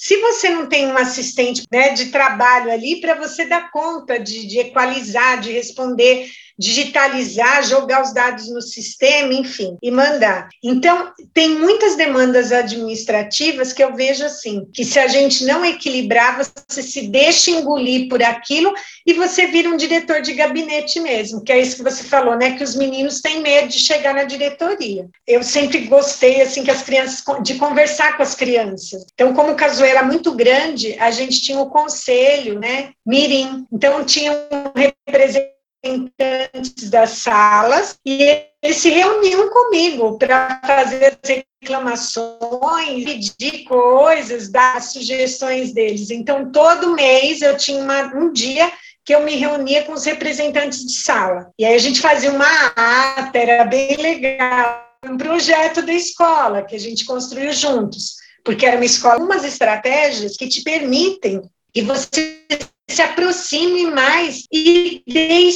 Se 0.02 0.16
você 0.22 0.50
não 0.50 0.66
tem 0.66 0.88
um 0.88 0.98
assistente 0.98 1.68
né, 1.70 1.90
de 1.90 2.06
trabalho 2.06 2.72
ali, 2.72 3.02
para 3.02 3.16
você 3.16 3.44
dar 3.44 3.70
conta 3.70 4.18
de, 4.18 4.48
de 4.48 4.60
equalizar, 4.60 5.42
de 5.42 5.52
responder 5.52 6.32
digitalizar, 6.60 7.64
jogar 7.64 8.04
os 8.04 8.14
dados 8.14 8.50
no 8.50 8.62
sistema, 8.62 9.34
enfim, 9.34 9.78
e 9.82 9.92
mandar. 9.92 10.50
Então, 10.64 11.12
tem 11.34 11.50
muitas 11.50 11.96
demandas 11.96 12.52
administrativas 12.52 13.72
que 13.72 13.84
eu 13.84 13.96
vejo 13.96 14.26
assim, 14.26 14.68
que 14.74 14.84
se 14.84 15.00
a 15.00 15.08
gente 15.08 15.46
não 15.46 15.64
equilibrar, 15.64 16.38
você 16.38 16.82
se 16.82 17.08
deixa 17.08 17.52
engolir 17.52 18.10
por 18.10 18.22
aquilo 18.24 18.74
e 19.06 19.14
você 19.14 19.48
vira 19.48 19.70
um 19.70 19.78
diretor 19.78 20.22
de 20.22 20.34
gabinete 20.34 21.00
mesmo, 21.00 21.44
que 21.44 21.52
é 21.52 21.60
isso 21.60 21.78
que 21.78 21.84
você 21.84 22.04
falou, 22.04 22.36
né, 22.36 22.58
que 22.58 22.64
os 22.64 22.76
meninos 22.76 23.22
têm 23.22 23.42
medo 23.42 23.68
de 23.68 23.80
chegar 23.80 24.14
na 24.14 24.24
diretoria. 24.24 25.08
Eu 25.28 25.44
sempre 25.44 25.82
gostei 25.82 26.42
assim 26.42 26.64
que 26.64 26.72
as 26.72 26.82
crianças 26.82 27.24
de 27.44 27.56
conversar 27.56 28.18
com 28.18 28.24
as 28.24 28.36
crianças. 28.36 29.06
Então, 29.14 29.34
como 29.34 29.52
o 29.52 29.56
Casoeira 29.56 30.00
era 30.00 30.04
muito 30.04 30.34
grande, 30.34 30.96
a 31.00 31.12
gente 31.12 31.42
tinha 31.42 31.60
o 31.60 31.70
conselho, 31.70 32.60
né, 32.60 32.92
mirim. 33.06 33.66
Então 33.72 34.04
tinha 34.06 34.32
um 34.32 34.80
representante 34.80 35.59
representantes 35.84 36.90
das 36.90 37.10
salas 37.12 37.98
e 38.06 38.44
eles 38.62 38.78
se 38.78 38.90
reuniam 38.90 39.50
comigo 39.50 40.18
para 40.18 40.60
fazer 40.66 41.18
as 41.24 41.44
reclamações, 41.62 43.04
pedir 43.06 43.64
coisas, 43.64 44.50
dar 44.50 44.82
sugestões 44.82 45.74
deles. 45.74 46.10
Então, 46.10 46.52
todo 46.52 46.94
mês 46.94 47.42
eu 47.42 47.56
tinha 47.58 47.82
uma, 47.82 48.04
um 48.16 48.32
dia 48.32 48.72
que 49.06 49.16
eu 49.16 49.24
me 49.24 49.36
reunia 49.36 49.84
com 49.84 49.94
os 49.94 50.06
representantes 50.06 50.86
de 50.86 51.00
sala. 51.00 51.50
E 51.58 51.66
aí 51.66 51.74
a 51.74 51.80
gente 51.80 52.02
fazia 52.02 52.32
uma 52.32 52.68
ata, 52.76 53.38
era 53.38 53.66
bem 53.66 53.96
legal, 53.96 54.86
um 55.04 55.18
projeto 55.18 55.82
da 55.82 55.94
escola 55.94 56.64
que 56.64 56.76
a 56.76 56.80
gente 56.80 57.06
construiu 57.06 57.52
juntos, 57.54 58.16
porque 58.44 58.66
era 58.66 58.76
uma 58.76 58.86
escola, 58.86 59.24
umas 59.24 59.44
estratégias 59.44 60.36
que 60.36 60.48
te 60.48 60.62
permitem 60.62 61.42
que 61.74 61.82
você 61.82 62.44
se 62.90 63.02
aproxime 63.02 63.86
mais 63.92 64.46
e 64.52 65.04
dê 65.08 65.50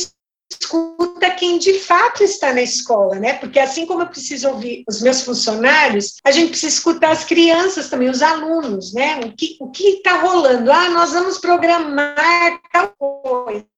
escuta 0.59 1.31
quem 1.31 1.57
de 1.57 1.79
fato 1.79 2.23
está 2.23 2.53
na 2.53 2.61
escola, 2.61 3.15
né? 3.15 3.33
Porque 3.33 3.59
assim 3.59 3.85
como 3.85 4.01
eu 4.01 4.07
preciso 4.07 4.49
ouvir 4.49 4.83
os 4.87 5.01
meus 5.01 5.21
funcionários, 5.21 6.15
a 6.23 6.31
gente 6.31 6.49
precisa 6.49 6.73
escutar 6.73 7.11
as 7.11 7.23
crianças 7.23 7.89
também, 7.89 8.09
os 8.09 8.21
alunos, 8.21 8.93
né? 8.93 9.19
O 9.25 9.35
que 9.35 9.57
o 9.59 9.69
que 9.69 9.83
está 9.97 10.21
rolando? 10.21 10.71
Ah, 10.71 10.89
nós 10.89 11.11
vamos 11.11 11.37
programar 11.37 12.59
tal 12.71 12.89
coisa. 12.97 13.73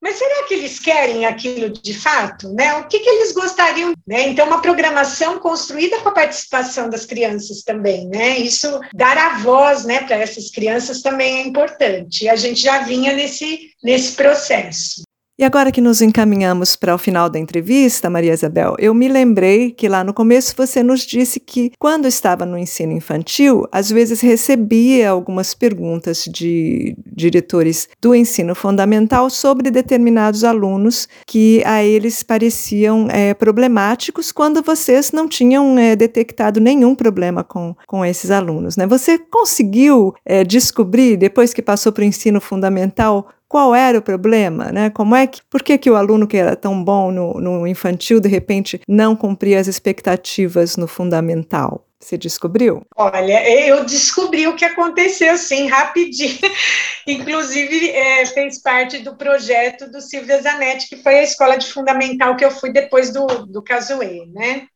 Mas 0.00 0.16
será 0.16 0.46
que 0.46 0.54
eles 0.54 0.78
querem 0.78 1.24
aquilo 1.24 1.70
de 1.70 1.94
fato? 1.94 2.52
Né? 2.52 2.74
O 2.76 2.86
que, 2.86 3.00
que 3.00 3.08
eles 3.08 3.32
gostariam? 3.32 3.94
Né? 4.06 4.28
Então, 4.28 4.46
uma 4.46 4.60
programação 4.60 5.38
construída 5.38 5.98
com 6.00 6.10
a 6.10 6.14
participação 6.14 6.90
das 6.90 7.06
crianças 7.06 7.62
também. 7.62 8.06
Né? 8.08 8.38
Isso, 8.38 8.80
dar 8.92 9.16
a 9.16 9.38
voz 9.38 9.84
né, 9.84 10.00
para 10.02 10.16
essas 10.16 10.50
crianças 10.50 11.00
também 11.00 11.38
é 11.38 11.46
importante. 11.46 12.24
E 12.24 12.28
a 12.28 12.36
gente 12.36 12.60
já 12.60 12.80
vinha 12.80 13.14
nesse, 13.14 13.70
nesse 13.82 14.12
processo. 14.12 15.02
E 15.40 15.44
agora 15.44 15.70
que 15.70 15.80
nos 15.80 16.02
encaminhamos 16.02 16.74
para 16.74 16.96
o 16.96 16.98
final 16.98 17.30
da 17.30 17.38
entrevista, 17.38 18.10
Maria 18.10 18.32
Isabel, 18.32 18.74
eu 18.76 18.92
me 18.92 19.06
lembrei 19.06 19.70
que 19.70 19.88
lá 19.88 20.02
no 20.02 20.12
começo 20.12 20.52
você 20.56 20.82
nos 20.82 21.02
disse 21.02 21.38
que, 21.38 21.70
quando 21.78 22.08
estava 22.08 22.44
no 22.44 22.58
ensino 22.58 22.92
infantil, 22.92 23.64
às 23.70 23.88
vezes 23.88 24.20
recebia 24.20 25.08
algumas 25.08 25.54
perguntas 25.54 26.24
de 26.24 26.96
diretores 27.06 27.88
do 28.02 28.16
ensino 28.16 28.52
fundamental 28.52 29.30
sobre 29.30 29.70
determinados 29.70 30.42
alunos 30.42 31.08
que 31.24 31.62
a 31.64 31.84
eles 31.84 32.24
pareciam 32.24 33.06
é, 33.08 33.32
problemáticos 33.32 34.32
quando 34.32 34.60
vocês 34.60 35.12
não 35.12 35.28
tinham 35.28 35.78
é, 35.78 35.94
detectado 35.94 36.58
nenhum 36.58 36.96
problema 36.96 37.44
com, 37.44 37.76
com 37.86 38.04
esses 38.04 38.32
alunos. 38.32 38.76
Né? 38.76 38.88
Você 38.88 39.16
conseguiu 39.16 40.12
é, 40.26 40.42
descobrir, 40.42 41.16
depois 41.16 41.54
que 41.54 41.62
passou 41.62 41.92
para 41.92 42.02
o 42.02 42.04
ensino 42.04 42.40
fundamental, 42.40 43.28
qual 43.48 43.74
era 43.74 43.98
o 43.98 44.02
problema, 44.02 44.70
né? 44.70 44.90
Como 44.90 45.16
é 45.16 45.26
que, 45.26 45.40
por 45.48 45.62
que, 45.62 45.78
que 45.78 45.90
o 45.90 45.96
aluno 45.96 46.26
que 46.26 46.36
era 46.36 46.54
tão 46.54 46.84
bom 46.84 47.10
no, 47.10 47.40
no 47.40 47.66
infantil, 47.66 48.20
de 48.20 48.28
repente, 48.28 48.80
não 48.86 49.16
cumpria 49.16 49.58
as 49.58 49.66
expectativas 49.66 50.76
no 50.76 50.86
fundamental? 50.86 51.84
Você 52.00 52.16
descobriu? 52.16 52.86
Olha, 52.96 53.66
eu 53.66 53.84
descobri 53.84 54.46
o 54.46 54.54
que 54.54 54.64
aconteceu, 54.64 55.36
sim, 55.36 55.66
rapidinho. 55.66 56.38
Inclusive, 57.08 57.90
é, 57.90 58.24
fez 58.26 58.62
parte 58.62 58.98
do 58.98 59.16
projeto 59.16 59.90
do 59.90 60.00
Silvia 60.00 60.40
Zanetti, 60.40 60.88
que 60.88 61.02
foi 61.02 61.18
a 61.18 61.24
escola 61.24 61.56
de 61.56 61.66
fundamental 61.66 62.36
que 62.36 62.44
eu 62.44 62.52
fui 62.52 62.72
depois 62.72 63.12
do, 63.12 63.26
do 63.46 63.62
Casuê, 63.62 64.26
né? 64.32 64.66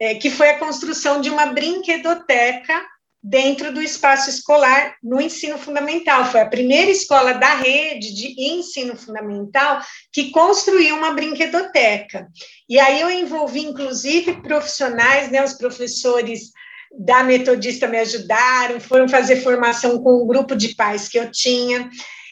É, 0.00 0.16
que 0.16 0.28
foi 0.28 0.50
a 0.50 0.58
construção 0.58 1.20
de 1.20 1.30
uma 1.30 1.46
brinquedoteca 1.46 2.82
dentro 3.22 3.72
do 3.72 3.80
espaço 3.80 4.28
escolar 4.28 4.96
no 5.02 5.20
ensino 5.20 5.56
fundamental. 5.56 6.24
Foi 6.24 6.40
a 6.40 6.48
primeira 6.48 6.90
escola 6.90 7.34
da 7.34 7.54
rede 7.54 8.12
de 8.12 8.34
ensino 8.50 8.96
fundamental 8.96 9.80
que 10.12 10.30
construiu 10.30 10.96
uma 10.96 11.12
brinquedoteca. 11.12 12.26
E 12.68 12.80
aí 12.80 13.00
eu 13.00 13.10
envolvi, 13.10 13.60
inclusive, 13.60 14.42
profissionais, 14.42 15.30
né, 15.30 15.44
os 15.44 15.54
professores 15.54 16.50
da 16.98 17.22
Metodista 17.22 17.86
me 17.86 17.98
ajudaram, 17.98 18.80
foram 18.80 19.08
fazer 19.08 19.36
formação 19.36 20.02
com 20.02 20.22
um 20.22 20.26
grupo 20.26 20.56
de 20.56 20.74
pais 20.74 21.08
que 21.08 21.18
eu 21.18 21.30
tinha. 21.30 21.88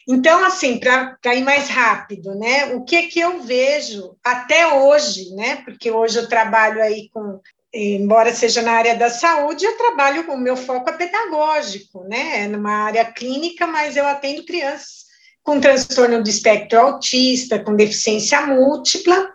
Então, 0.08 0.44
assim, 0.44 0.78
para 0.78 1.34
ir 1.34 1.44
mais 1.44 1.68
rápido, 1.68 2.34
né? 2.34 2.74
O 2.74 2.84
que 2.84 3.06
que 3.06 3.20
eu 3.20 3.42
vejo 3.42 4.16
até 4.24 4.66
hoje, 4.66 5.34
né? 5.34 5.62
Porque 5.64 5.90
hoje 5.90 6.18
eu 6.18 6.28
trabalho 6.28 6.82
aí 6.82 7.08
com 7.12 7.40
embora 7.72 8.34
seja 8.34 8.62
na 8.62 8.72
área 8.72 8.96
da 8.96 9.10
saúde, 9.10 9.64
eu 9.64 9.76
trabalho, 9.76 10.30
o 10.30 10.36
meu 10.36 10.56
foco 10.56 10.90
é 10.90 10.92
pedagógico, 10.92 12.04
né? 12.04 12.44
É 12.44 12.48
numa 12.48 12.84
área 12.84 13.04
clínica, 13.04 13.66
mas 13.66 13.96
eu 13.96 14.06
atendo 14.06 14.44
crianças 14.44 15.00
com 15.42 15.60
transtorno 15.60 16.22
do 16.22 16.28
espectro 16.28 16.78
autista, 16.78 17.58
com 17.58 17.74
deficiência 17.74 18.46
múltipla, 18.46 19.30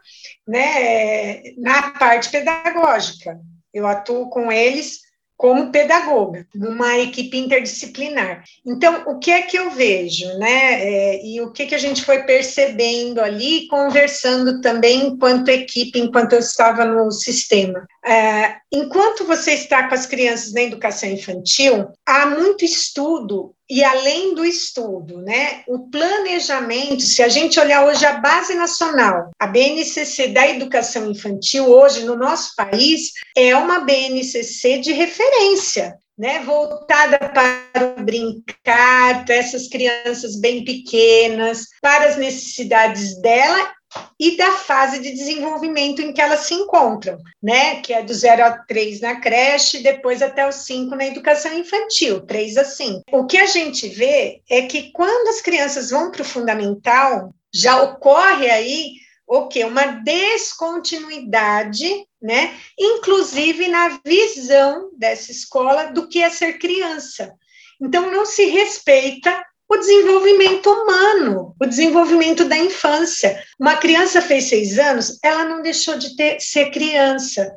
né? 0.48 1.42
Na 1.58 1.92
parte 1.92 2.30
pedagógica. 2.30 3.40
Eu 3.74 3.88
atuo 3.88 4.30
com 4.30 4.52
eles 4.52 5.06
como 5.38 5.70
pedagoga, 5.70 6.48
numa 6.56 6.98
equipe 6.98 7.38
interdisciplinar. 7.38 8.44
Então, 8.66 9.04
o 9.08 9.20
que 9.20 9.32
é 9.32 9.42
que 9.42 9.58
eu 9.58 9.70
vejo, 9.72 10.28
né? 10.38 10.82
É, 10.82 11.26
e 11.26 11.42
o 11.42 11.52
que, 11.52 11.66
que 11.66 11.76
a 11.76 11.80
gente 11.80 12.04
foi 12.04 12.24
percebendo 12.24 13.20
ali, 13.20 13.68
conversando 13.68 14.62
também 14.62 15.08
enquanto 15.08 15.50
equipe, 15.50 16.00
enquanto 16.00 16.34
eu 16.34 16.40
estava 16.40 16.86
no 16.86 17.12
sistema. 17.12 17.86
É, 18.06 18.58
enquanto 18.72 19.26
você 19.26 19.54
está 19.54 19.88
com 19.88 19.96
as 19.96 20.06
crianças 20.06 20.54
na 20.54 20.62
educação 20.62 21.10
infantil, 21.10 21.88
há 22.06 22.28
muito 22.28 22.64
estudo 22.64 23.56
e 23.68 23.84
além 23.84 24.36
do 24.36 24.46
estudo, 24.46 25.22
né, 25.22 25.64
o 25.68 25.90
planejamento, 25.90 27.02
se 27.02 27.24
a 27.24 27.28
gente 27.28 27.60
olhar 27.60 27.84
hoje 27.84 28.06
a 28.06 28.20
base 28.20 28.54
nacional, 28.54 29.32
a 29.40 29.48
BNCC 29.48 30.28
da 30.28 30.48
educação 30.48 31.10
infantil 31.10 31.68
hoje 31.68 32.06
no 32.06 32.16
nosso 32.16 32.56
país 32.56 33.12
é 33.36 33.56
uma 33.56 33.80
BNCC 33.80 34.78
de 34.78 34.94
referência, 34.94 35.98
né, 36.16 36.44
voltada 36.46 37.18
para 37.18 37.96
o 37.98 38.04
brincar, 38.04 39.26
para 39.26 39.36
essas 39.36 39.68
crianças 39.68 40.40
bem 40.40 40.64
pequenas, 40.64 41.66
para 41.82 42.06
as 42.06 42.18
necessidades 42.18 43.20
dela 43.20 43.75
e 44.20 44.38
da 44.38 44.52
fase 44.54 45.00
de 45.00 45.12
desenvolvimento 45.12 46.02
em 46.02 46.14
que 46.14 46.22
elas 46.22 46.42
se 46.42 46.54
encontram, 46.54 47.18
né? 47.42 47.82
Que 47.82 47.94
é 47.94 48.04
do 48.04 48.14
0 48.14 48.44
a 48.44 48.58
3 48.60 49.02
na 49.02 49.20
creche, 49.20 49.84
depois 49.84 50.22
até 50.22 50.48
os 50.48 50.56
5 50.56 50.96
na 50.96 51.08
educação 51.08 51.54
infantil, 51.54 52.22
3 52.22 52.58
a 52.58 52.66
5. 52.66 53.02
O 53.12 53.26
que 53.26 53.38
a 53.38 53.46
gente 53.46 53.88
vê 53.88 54.42
é 54.50 54.64
que 54.64 54.92
quando 54.92 55.30
as 55.30 55.42
crianças 55.42 55.90
vão 55.90 56.12
para 56.12 56.22
o 56.22 56.26
fundamental, 56.26 57.34
já 57.54 57.82
ocorre 57.82 58.50
aí 58.50 58.92
o 59.28 59.48
que? 59.48 59.64
Uma 59.64 59.86
descontinuidade, 59.86 62.06
né? 62.22 62.54
Inclusive 62.78 63.68
na 63.68 64.00
visão 64.06 64.92
dessa 64.98 65.32
escola 65.32 65.86
do 65.86 66.08
que 66.08 66.22
é 66.22 66.30
ser 66.30 66.60
criança. 66.60 67.34
Então, 67.82 68.12
não 68.12 68.26
se 68.26 68.46
respeita 68.46 69.44
o 69.68 69.78
desenvolvimento 69.78 70.70
humano, 70.70 71.56
o 71.60 71.66
desenvolvimento 71.66 72.46
da 72.46 72.58
infância. 72.58 73.44
Uma 73.60 73.76
criança 73.78 74.22
fez 74.22 74.46
seis 74.46 74.78
anos, 74.78 75.18
ela 75.24 75.46
não 75.46 75.62
deixou 75.62 75.98
de 75.98 76.16
ter, 76.16 76.40
ser 76.40 76.70
criança, 76.72 77.52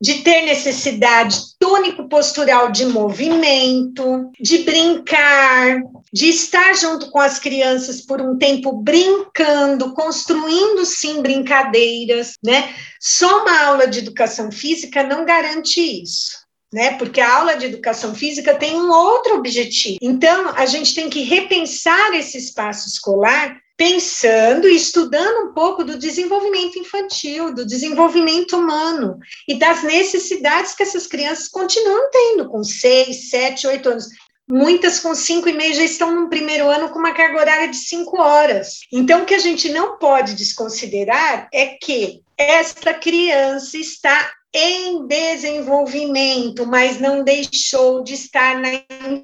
de 0.00 0.22
ter 0.22 0.42
necessidade 0.42 1.38
tônico-postural 1.58 2.70
de 2.70 2.84
movimento, 2.84 4.30
de 4.38 4.58
brincar, 4.58 5.80
de 6.12 6.28
estar 6.28 6.74
junto 6.74 7.10
com 7.10 7.18
as 7.18 7.38
crianças 7.38 8.02
por 8.02 8.20
um 8.20 8.36
tempo 8.36 8.72
brincando, 8.72 9.94
construindo 9.94 10.84
sim 10.84 11.22
brincadeiras, 11.22 12.34
né? 12.44 12.74
Só 13.00 13.42
uma 13.42 13.64
aula 13.64 13.86
de 13.86 14.00
educação 14.00 14.52
física 14.52 15.02
não 15.02 15.24
garante 15.24 15.80
isso 15.80 16.43
né? 16.74 16.98
Porque 16.98 17.20
a 17.20 17.36
aula 17.36 17.54
de 17.54 17.66
educação 17.66 18.16
física 18.16 18.52
tem 18.52 18.74
um 18.74 18.90
outro 18.90 19.36
objetivo. 19.36 19.96
Então, 20.02 20.52
a 20.56 20.66
gente 20.66 20.92
tem 20.92 21.08
que 21.08 21.22
repensar 21.22 22.12
esse 22.14 22.36
espaço 22.36 22.88
escolar 22.88 23.56
pensando 23.76 24.68
e 24.68 24.74
estudando 24.74 25.48
um 25.48 25.54
pouco 25.54 25.84
do 25.84 25.96
desenvolvimento 25.96 26.76
infantil, 26.76 27.54
do 27.54 27.64
desenvolvimento 27.64 28.56
humano 28.56 29.18
e 29.46 29.56
das 29.56 29.84
necessidades 29.84 30.74
que 30.74 30.82
essas 30.82 31.06
crianças 31.06 31.46
continuam 31.46 32.10
tendo 32.10 32.48
com 32.48 32.64
seis, 32.64 33.30
sete, 33.30 33.68
oito 33.68 33.88
anos. 33.88 34.08
Muitas 34.48 34.98
com 34.98 35.14
cinco 35.14 35.48
e 35.48 35.52
meio 35.52 35.74
já 35.74 35.84
estão 35.84 36.12
no 36.12 36.28
primeiro 36.28 36.68
ano 36.68 36.88
com 36.90 36.98
uma 36.98 37.14
carga 37.14 37.38
horária 37.38 37.68
de 37.68 37.76
cinco 37.76 38.20
horas. 38.20 38.80
Então, 38.92 39.22
o 39.22 39.24
que 39.24 39.34
a 39.34 39.38
gente 39.38 39.68
não 39.68 39.96
pode 39.96 40.34
desconsiderar 40.34 41.48
é 41.52 41.66
que 41.80 42.20
esta 42.36 42.92
criança 42.92 43.78
está 43.78 44.30
em 44.54 45.04
desenvolvimento, 45.06 46.64
mas 46.64 47.00
não 47.00 47.24
deixou 47.24 48.04
de 48.04 48.14
estar 48.14 48.60
na 48.60 48.70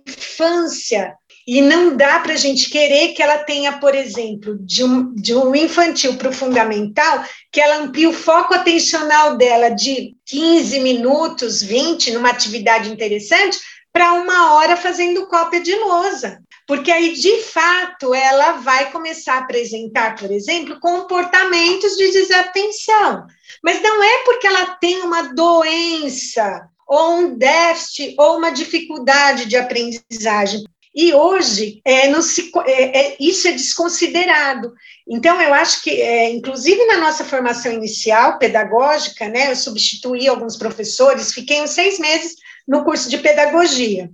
infância. 0.07 1.15
E 1.47 1.61
não 1.61 1.97
dá 1.97 2.19
para 2.19 2.35
a 2.35 2.37
gente 2.37 2.69
querer 2.69 3.15
que 3.15 3.23
ela 3.23 3.39
tenha, 3.39 3.79
por 3.79 3.95
exemplo, 3.95 4.59
de 4.61 4.85
um, 4.85 5.15
de 5.15 5.35
um 5.35 5.55
infantil 5.55 6.17
para 6.17 6.29
o 6.29 6.33
fundamental, 6.33 7.25
que 7.51 7.61
ela 7.61 7.79
amplie 7.79 8.07
o 8.07 8.13
foco 8.13 8.55
atencional 8.55 9.37
dela 9.37 9.71
de 9.71 10.15
15 10.27 10.81
minutos, 10.81 11.63
20, 11.63 12.13
numa 12.13 12.31
atividade 12.31 12.91
interessante, 12.91 13.59
para 13.93 14.13
uma 14.13 14.55
hora 14.55 14.77
fazendo 14.77 15.27
cópia 15.27 15.61
de 15.61 15.75
lousa. 15.75 16.41
Porque 16.71 16.93
aí, 16.93 17.15
de 17.15 17.43
fato, 17.43 18.15
ela 18.15 18.53
vai 18.53 18.93
começar 18.93 19.35
a 19.35 19.39
apresentar, 19.39 20.15
por 20.15 20.31
exemplo, 20.31 20.79
comportamentos 20.79 21.97
de 21.97 22.13
desatenção. 22.13 23.27
Mas 23.61 23.83
não 23.83 24.01
é 24.01 24.19
porque 24.25 24.47
ela 24.47 24.67
tem 24.77 25.01
uma 25.01 25.35
doença, 25.35 26.69
ou 26.87 27.17
um 27.17 27.37
déficit, 27.37 28.15
ou 28.17 28.37
uma 28.37 28.53
dificuldade 28.53 29.47
de 29.47 29.57
aprendizagem. 29.57 30.63
E 30.95 31.13
hoje, 31.13 31.81
é, 31.85 32.23
se, 32.23 32.53
é, 32.65 33.01
é, 33.01 33.17
isso 33.19 33.49
é 33.49 33.53
desconsiderado. 33.53 34.73
Então, 35.09 35.43
eu 35.43 35.53
acho 35.53 35.83
que, 35.83 35.91
é, 35.91 36.31
inclusive 36.31 36.87
na 36.87 36.99
nossa 36.99 37.25
formação 37.25 37.73
inicial, 37.73 38.39
pedagógica, 38.39 39.29
né, 39.29 39.51
eu 39.51 39.57
substituí 39.57 40.29
alguns 40.29 40.57
professores, 40.57 41.35
fiquei 41.35 41.61
uns 41.61 41.71
seis 41.71 41.99
meses 41.99 42.37
no 42.69 42.85
curso 42.85 43.11
de 43.11 43.19
pedagogia. 43.19 44.09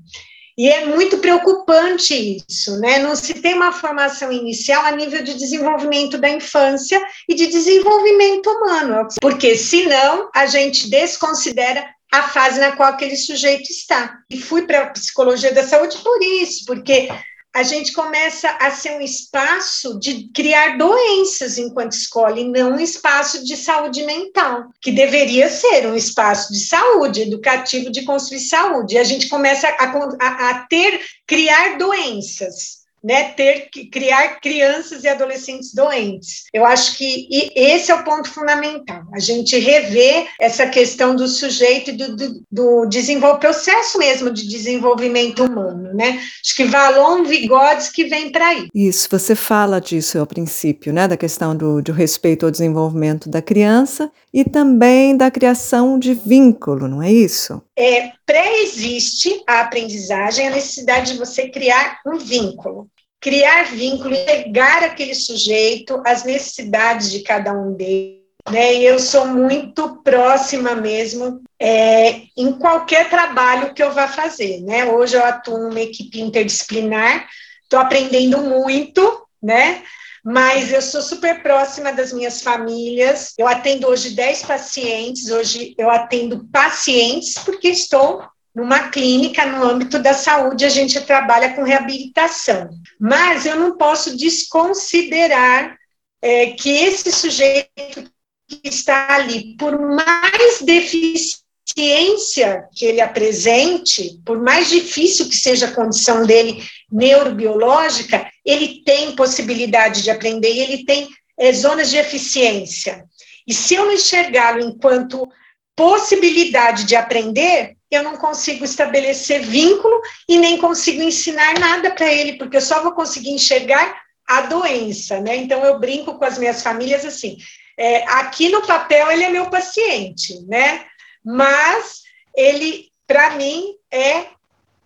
E 0.59 0.68
é 0.70 0.86
muito 0.86 1.18
preocupante 1.18 2.42
isso, 2.48 2.78
né? 2.80 2.98
Não 2.98 3.14
se 3.14 3.34
tem 3.34 3.54
uma 3.54 3.72
formação 3.72 4.32
inicial 4.32 4.86
a 4.86 4.90
nível 4.90 5.22
de 5.22 5.34
desenvolvimento 5.34 6.16
da 6.16 6.30
infância 6.30 6.98
e 7.28 7.34
de 7.34 7.46
desenvolvimento 7.46 8.48
humano, 8.48 9.07
porque 9.20 9.54
senão 9.54 10.30
a 10.34 10.46
gente 10.46 10.88
desconsidera 10.88 11.86
a 12.11 12.22
fase 12.22 12.59
na 12.59 12.72
qual 12.72 12.88
aquele 12.88 13.16
sujeito 13.16 13.70
está. 13.70 14.18
E 14.30 14.40
fui 14.40 14.62
para 14.62 14.82
a 14.82 14.90
psicologia 14.90 15.52
da 15.52 15.62
saúde 15.62 15.98
por 15.98 16.22
isso, 16.22 16.64
porque 16.64 17.09
a 17.57 17.62
gente 17.62 17.94
começa 17.94 18.50
a 18.61 18.70
ser 18.70 18.98
um 18.98 19.00
espaço 19.00 19.98
de 19.98 20.28
criar 20.28 20.76
doenças 20.76 21.57
enquanto 21.57 21.92
escola, 21.92 22.38
e 22.38 22.44
não 22.44 22.72
um 22.72 22.78
espaço 22.78 23.42
de 23.42 23.57
saúde 23.57 24.02
mental, 24.02 24.66
que 24.78 24.92
deveria 24.92 25.48
ser 25.48 25.86
um 25.86 25.94
espaço 25.94 26.52
de 26.52 26.61
saúde, 26.61 27.22
educativo, 27.22 27.90
de 27.90 28.02
construir 28.02 28.40
saúde. 28.40 28.96
E 28.96 28.98
a 28.98 29.04
gente 29.04 29.30
começa 29.30 29.66
a, 29.68 29.84
a, 30.20 30.50
a 30.50 30.66
ter, 30.66 31.00
criar 31.26 31.78
doenças 31.78 32.84
né, 33.07 33.30
ter 33.30 33.68
que 33.70 33.86
criar 33.86 34.40
crianças 34.40 35.04
e 35.04 35.09
adolescentes 35.09 35.72
doentes. 35.72 36.42
Eu 36.52 36.66
acho 36.66 36.96
que 36.96 37.28
esse 37.54 37.92
é 37.92 37.94
o 37.94 38.02
ponto 38.02 38.28
fundamental, 38.28 39.02
a 39.14 39.20
gente 39.20 39.57
rever 39.57 40.26
essa 40.40 40.66
questão 40.66 41.14
do 41.14 41.28
sujeito 41.28 41.90
e 41.90 41.92
do, 41.92 42.16
do, 42.16 42.42
do 42.50 43.38
processo 43.38 43.96
mesmo 43.96 44.28
de 44.28 44.48
desenvolvimento 44.48 45.44
humano, 45.44 45.94
né? 45.94 46.20
Acho 46.44 46.57
que 46.57 46.64
Valon 46.64 47.22
Vigodes 47.22 47.90
que 47.90 48.07
vem 48.07 48.32
para 48.32 48.48
aí. 48.48 48.66
Isso, 48.74 49.07
você 49.09 49.36
fala 49.36 49.80
disso 49.80 50.18
ao 50.18 50.26
princípio, 50.26 50.92
né, 50.92 51.07
da 51.07 51.16
questão 51.16 51.54
do, 51.54 51.80
do 51.80 51.92
respeito 51.92 52.44
ao 52.44 52.50
desenvolvimento 52.50 53.28
da 53.28 53.40
criança 53.40 54.11
e 54.34 54.42
também 54.42 55.16
da 55.16 55.30
criação 55.30 55.96
de 55.96 56.12
vínculo, 56.12 56.88
não 56.88 57.00
é 57.00 57.12
isso? 57.12 57.62
É, 57.78 58.11
pré-existe 58.24 59.42
a 59.46 59.61
aprendizagem, 59.61 60.48
a 60.48 60.50
necessidade 60.50 61.12
de 61.12 61.18
você 61.18 61.48
criar 61.48 62.00
um 62.04 62.18
vínculo 62.18 62.88
criar 63.20 63.64
vínculo, 63.64 64.14
pegar 64.24 64.82
aquele 64.82 65.14
sujeito, 65.14 66.02
as 66.06 66.24
necessidades 66.24 67.10
de 67.10 67.20
cada 67.20 67.52
um 67.52 67.72
deles. 67.74 68.26
Né? 68.50 68.74
E 68.74 68.84
eu 68.84 68.98
sou 68.98 69.26
muito 69.26 70.02
próxima 70.02 70.74
mesmo 70.74 71.42
é, 71.60 72.22
em 72.36 72.52
qualquer 72.52 73.10
trabalho 73.10 73.74
que 73.74 73.82
eu 73.82 73.92
vá 73.92 74.06
fazer. 74.06 74.60
Né? 74.60 74.84
Hoje 74.84 75.16
eu 75.16 75.24
atuo 75.24 75.58
numa 75.58 75.80
equipe 75.80 76.20
interdisciplinar, 76.20 77.28
estou 77.64 77.80
aprendendo 77.80 78.38
muito, 78.38 79.26
né? 79.42 79.82
mas 80.24 80.72
eu 80.72 80.82
sou 80.82 81.00
super 81.00 81.40
próxima 81.40 81.92
das 81.92 82.12
minhas 82.12 82.42
famílias. 82.42 83.32
Eu 83.38 83.46
atendo 83.46 83.86
hoje 83.86 84.10
10 84.10 84.42
pacientes, 84.42 85.30
hoje 85.30 85.72
eu 85.78 85.88
atendo 85.88 86.48
pacientes 86.52 87.34
porque 87.38 87.68
estou 87.68 88.24
numa 88.57 88.88
clínica, 88.88 89.44
no 89.44 89.62
âmbito 89.62 89.98
da 89.98 90.14
saúde, 90.14 90.64
a 90.64 90.70
gente 90.70 90.98
trabalha 91.02 91.52
com 91.52 91.62
reabilitação. 91.62 92.70
Mas 92.98 93.44
eu 93.44 93.54
não 93.54 93.76
posso 93.76 94.16
desconsiderar 94.16 95.76
é, 96.22 96.52
que 96.52 96.70
esse 96.70 97.12
sujeito 97.12 98.11
que 98.48 98.61
está 98.64 99.14
ali, 99.14 99.54
por 99.59 99.78
mais 99.78 100.62
deficiência 100.62 102.64
que 102.74 102.86
ele 102.86 103.02
apresente, 103.02 104.18
por 104.24 104.40
mais 104.40 104.70
difícil 104.70 105.28
que 105.28 105.36
seja 105.36 105.66
a 105.66 105.74
condição 105.74 106.24
dele 106.24 106.64
neurobiológica, 106.90 108.26
ele 108.42 108.82
tem 108.86 109.14
possibilidade 109.14 110.02
de 110.02 110.11
aprender 110.11 110.54
e 110.54 110.61
ele 110.61 110.84
tem 110.86 111.07
é, 111.38 111.52
zonas 111.52 111.90
de 111.90 111.98
eficiência. 111.98 113.04
E 113.46 113.52
se 113.52 113.74
eu 113.74 113.84
não 113.84 113.92
enxergá-lo 113.92 114.61
enquanto 114.61 115.28
possibilidade 115.76 116.84
de 116.84 116.96
aprender, 116.96 117.76
eu 117.97 118.03
não 118.03 118.16
consigo 118.16 118.64
estabelecer 118.64 119.42
vínculo 119.42 120.01
e 120.28 120.38
nem 120.38 120.59
consigo 120.59 121.03
ensinar 121.03 121.59
nada 121.59 121.90
para 121.90 122.12
ele, 122.12 122.38
porque 122.38 122.57
eu 122.57 122.61
só 122.61 122.82
vou 122.82 122.92
conseguir 122.92 123.30
enxergar 123.30 124.01
a 124.26 124.42
doença, 124.42 125.20
né? 125.20 125.36
Então 125.36 125.64
eu 125.64 125.78
brinco 125.78 126.18
com 126.18 126.24
as 126.24 126.38
minhas 126.38 126.62
famílias 126.62 127.05
assim: 127.05 127.36
é, 127.78 128.05
aqui 128.05 128.49
no 128.49 128.62
papel 128.66 129.11
ele 129.11 129.24
é 129.24 129.30
meu 129.30 129.49
paciente, 129.49 130.40
né? 130.47 130.84
Mas 131.24 132.03
ele, 132.34 132.88
para 133.07 133.30
mim, 133.30 133.74
é 133.90 134.26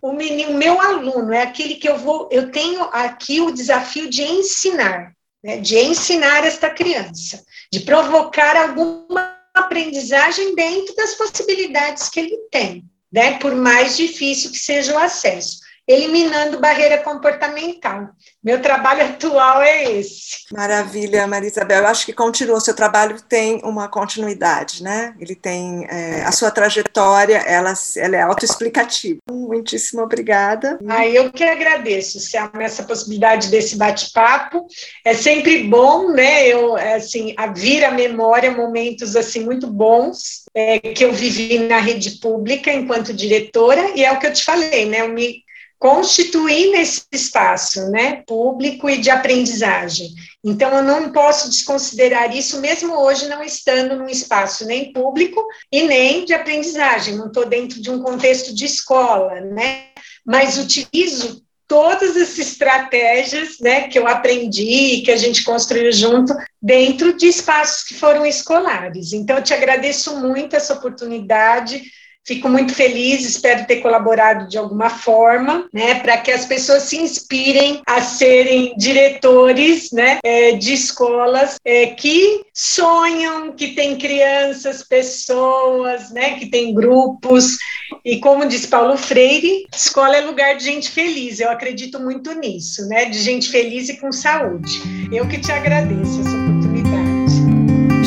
o 0.01 0.13
menino, 0.13 0.53
meu 0.53 0.81
aluno, 0.81 1.31
é 1.31 1.43
aquele 1.43 1.75
que 1.75 1.87
eu 1.87 1.97
vou, 1.97 2.27
eu 2.31 2.51
tenho 2.51 2.81
aqui 2.91 3.39
o 3.39 3.51
desafio 3.51 4.09
de 4.09 4.23
ensinar, 4.23 5.13
né? 5.43 5.57
De 5.57 5.77
ensinar 5.77 6.45
esta 6.45 6.69
criança, 6.69 7.43
de 7.71 7.81
provocar 7.81 8.55
alguma 8.55 9.39
aprendizagem 9.53 10.55
dentro 10.55 10.95
das 10.95 11.15
possibilidades 11.15 12.09
que 12.09 12.19
ele 12.19 12.37
tem 12.49 12.90
né, 13.11 13.37
por 13.39 13.55
mais 13.55 13.97
difícil 13.97 14.51
que 14.51 14.57
seja 14.57 14.93
o 14.93 14.97
acesso, 14.97 15.60
eliminando 15.91 16.59
barreira 16.59 16.97
comportamental. 16.99 18.09
Meu 18.43 18.61
trabalho 18.61 19.03
atual 19.05 19.61
é 19.61 19.91
esse. 19.91 20.45
Maravilha, 20.51 21.27
Marisabel. 21.27 21.81
Eu 21.81 21.87
acho 21.87 22.05
que 22.05 22.13
continua, 22.13 22.57
o 22.57 22.61
seu 22.61 22.75
trabalho 22.75 23.21
tem 23.21 23.61
uma 23.63 23.87
continuidade, 23.87 24.83
né? 24.83 25.13
Ele 25.19 25.35
tem 25.35 25.85
é, 25.89 26.23
a 26.23 26.31
sua 26.31 26.51
trajetória, 26.51 27.37
ela, 27.37 27.73
ela 27.97 28.15
é 28.15 28.21
autoexplicativa. 28.21 29.19
Muitíssimo 29.29 30.01
obrigada. 30.01 30.79
Ah, 30.87 31.07
eu 31.07 31.31
que 31.31 31.43
agradeço, 31.43 32.19
Selma, 32.19 32.63
essa 32.63 32.83
possibilidade 32.83 33.49
desse 33.49 33.75
bate-papo. 33.75 34.65
É 35.05 35.13
sempre 35.13 35.63
bom, 35.63 36.09
né? 36.11 36.47
Eu, 36.47 36.75
assim, 36.75 37.33
a 37.37 37.47
vir 37.47 37.83
à 37.83 37.91
memória 37.91 38.51
momentos 38.51 39.15
assim 39.15 39.43
muito 39.43 39.67
bons 39.67 40.45
é, 40.53 40.79
que 40.79 41.03
eu 41.03 41.13
vivi 41.13 41.59
na 41.59 41.79
rede 41.79 42.19
pública 42.19 42.71
enquanto 42.71 43.13
diretora, 43.13 43.91
e 43.95 44.03
é 44.03 44.11
o 44.11 44.19
que 44.19 44.27
eu 44.27 44.33
te 44.33 44.43
falei, 44.43 44.85
né? 44.85 45.01
Eu 45.01 45.09
me 45.09 45.43
constituir 45.81 46.69
nesse 46.69 47.01
espaço, 47.11 47.89
né, 47.89 48.21
público 48.27 48.87
e 48.87 48.99
de 48.99 49.09
aprendizagem. 49.09 50.09
Então, 50.45 50.69
eu 50.75 50.83
não 50.83 51.11
posso 51.11 51.49
desconsiderar 51.49 52.37
isso, 52.37 52.61
mesmo 52.61 52.93
hoje 52.93 53.27
não 53.27 53.43
estando 53.43 53.95
num 53.95 54.07
espaço 54.07 54.63
nem 54.63 54.93
público 54.93 55.43
e 55.71 55.81
nem 55.81 56.23
de 56.23 56.35
aprendizagem, 56.35 57.15
não 57.15 57.27
estou 57.27 57.47
dentro 57.47 57.81
de 57.81 57.89
um 57.89 57.99
contexto 57.99 58.53
de 58.53 58.63
escola, 58.63 59.41
né, 59.41 59.85
mas 60.23 60.59
utilizo 60.59 61.41
todas 61.67 62.15
essas 62.15 62.37
estratégias, 62.37 63.57
né, 63.59 63.87
que 63.87 63.97
eu 63.97 64.07
aprendi, 64.07 65.01
que 65.03 65.11
a 65.11 65.17
gente 65.17 65.43
construiu 65.43 65.91
junto, 65.91 66.31
dentro 66.61 67.17
de 67.17 67.25
espaços 67.25 67.87
que 67.87 67.95
foram 67.95 68.23
escolares. 68.23 69.13
Então, 69.13 69.37
eu 69.37 69.43
te 69.43 69.53
agradeço 69.53 70.15
muito 70.17 70.55
essa 70.55 70.75
oportunidade, 70.75 71.81
Fico 72.23 72.47
muito 72.47 72.75
feliz, 72.75 73.25
espero 73.25 73.65
ter 73.65 73.77
colaborado 73.77 74.47
de 74.47 74.55
alguma 74.55 74.91
forma, 74.91 75.67
né, 75.73 75.95
para 75.95 76.17
que 76.17 76.31
as 76.31 76.45
pessoas 76.45 76.83
se 76.83 76.97
inspirem 76.97 77.81
a 77.87 77.99
serem 77.99 78.75
diretores, 78.77 79.91
né, 79.91 80.19
é, 80.23 80.51
de 80.51 80.73
escolas 80.73 81.55
é, 81.65 81.87
que 81.87 82.43
sonham, 82.53 83.53
que 83.53 83.69
têm 83.69 83.97
crianças, 83.97 84.83
pessoas, 84.83 86.11
né, 86.11 86.35
que 86.35 86.45
têm 86.45 86.75
grupos. 86.75 87.57
E 88.05 88.19
como 88.19 88.47
diz 88.47 88.67
Paulo 88.67 88.97
Freire, 88.97 89.65
escola 89.73 90.15
é 90.15 90.21
lugar 90.21 90.55
de 90.55 90.63
gente 90.63 90.91
feliz. 90.91 91.39
Eu 91.39 91.49
acredito 91.49 91.99
muito 91.99 92.33
nisso, 92.35 92.87
né, 92.87 93.05
de 93.05 93.17
gente 93.17 93.49
feliz 93.49 93.89
e 93.89 93.97
com 93.97 94.11
saúde. 94.11 94.79
Eu 95.11 95.27
que 95.27 95.39
te 95.39 95.51
agradeço 95.51 96.21
essa 96.21 96.37
oportunidade. 96.37 97.31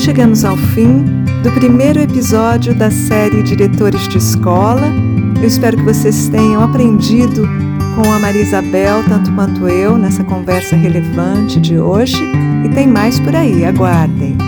Chegamos 0.04 0.44
ao 0.44 0.56
fim 0.56 1.13
do 1.44 1.52
primeiro 1.52 2.00
episódio 2.00 2.74
da 2.74 2.90
série 2.90 3.42
Diretores 3.42 4.08
de 4.08 4.16
Escola. 4.16 4.90
Eu 5.36 5.46
espero 5.46 5.76
que 5.76 5.82
vocês 5.82 6.26
tenham 6.30 6.62
aprendido 6.62 7.46
com 7.94 8.10
a 8.10 8.18
Maria 8.18 8.40
Isabel, 8.40 9.04
tanto 9.06 9.30
quanto 9.32 9.68
eu, 9.68 9.98
nessa 9.98 10.24
conversa 10.24 10.74
relevante 10.74 11.60
de 11.60 11.78
hoje. 11.78 12.16
E 12.64 12.68
tem 12.70 12.86
mais 12.86 13.20
por 13.20 13.36
aí, 13.36 13.62
aguardem. 13.62 14.38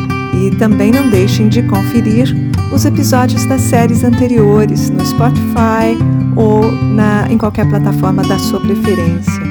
E 0.40 0.56
também 0.56 0.90
não 0.90 1.10
deixem 1.10 1.50
de 1.50 1.62
conferir 1.64 2.34
os 2.72 2.86
episódios 2.86 3.44
das 3.44 3.60
séries 3.60 4.02
anteriores 4.02 4.88
no 4.88 5.04
Spotify 5.04 5.98
ou 6.34 6.72
na, 6.72 7.30
em 7.30 7.36
qualquer 7.36 7.68
plataforma 7.68 8.22
da 8.22 8.38
sua 8.38 8.58
preferência. 8.58 9.42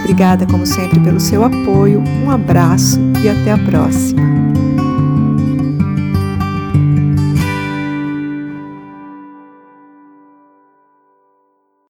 Obrigada, 0.00 0.44
como 0.46 0.66
sempre, 0.66 0.98
pelo 0.98 1.20
seu 1.20 1.44
apoio, 1.44 2.02
um 2.24 2.28
abraço 2.28 2.98
e 3.22 3.28
até 3.28 3.52
a 3.52 3.58
próxima. 3.58 4.47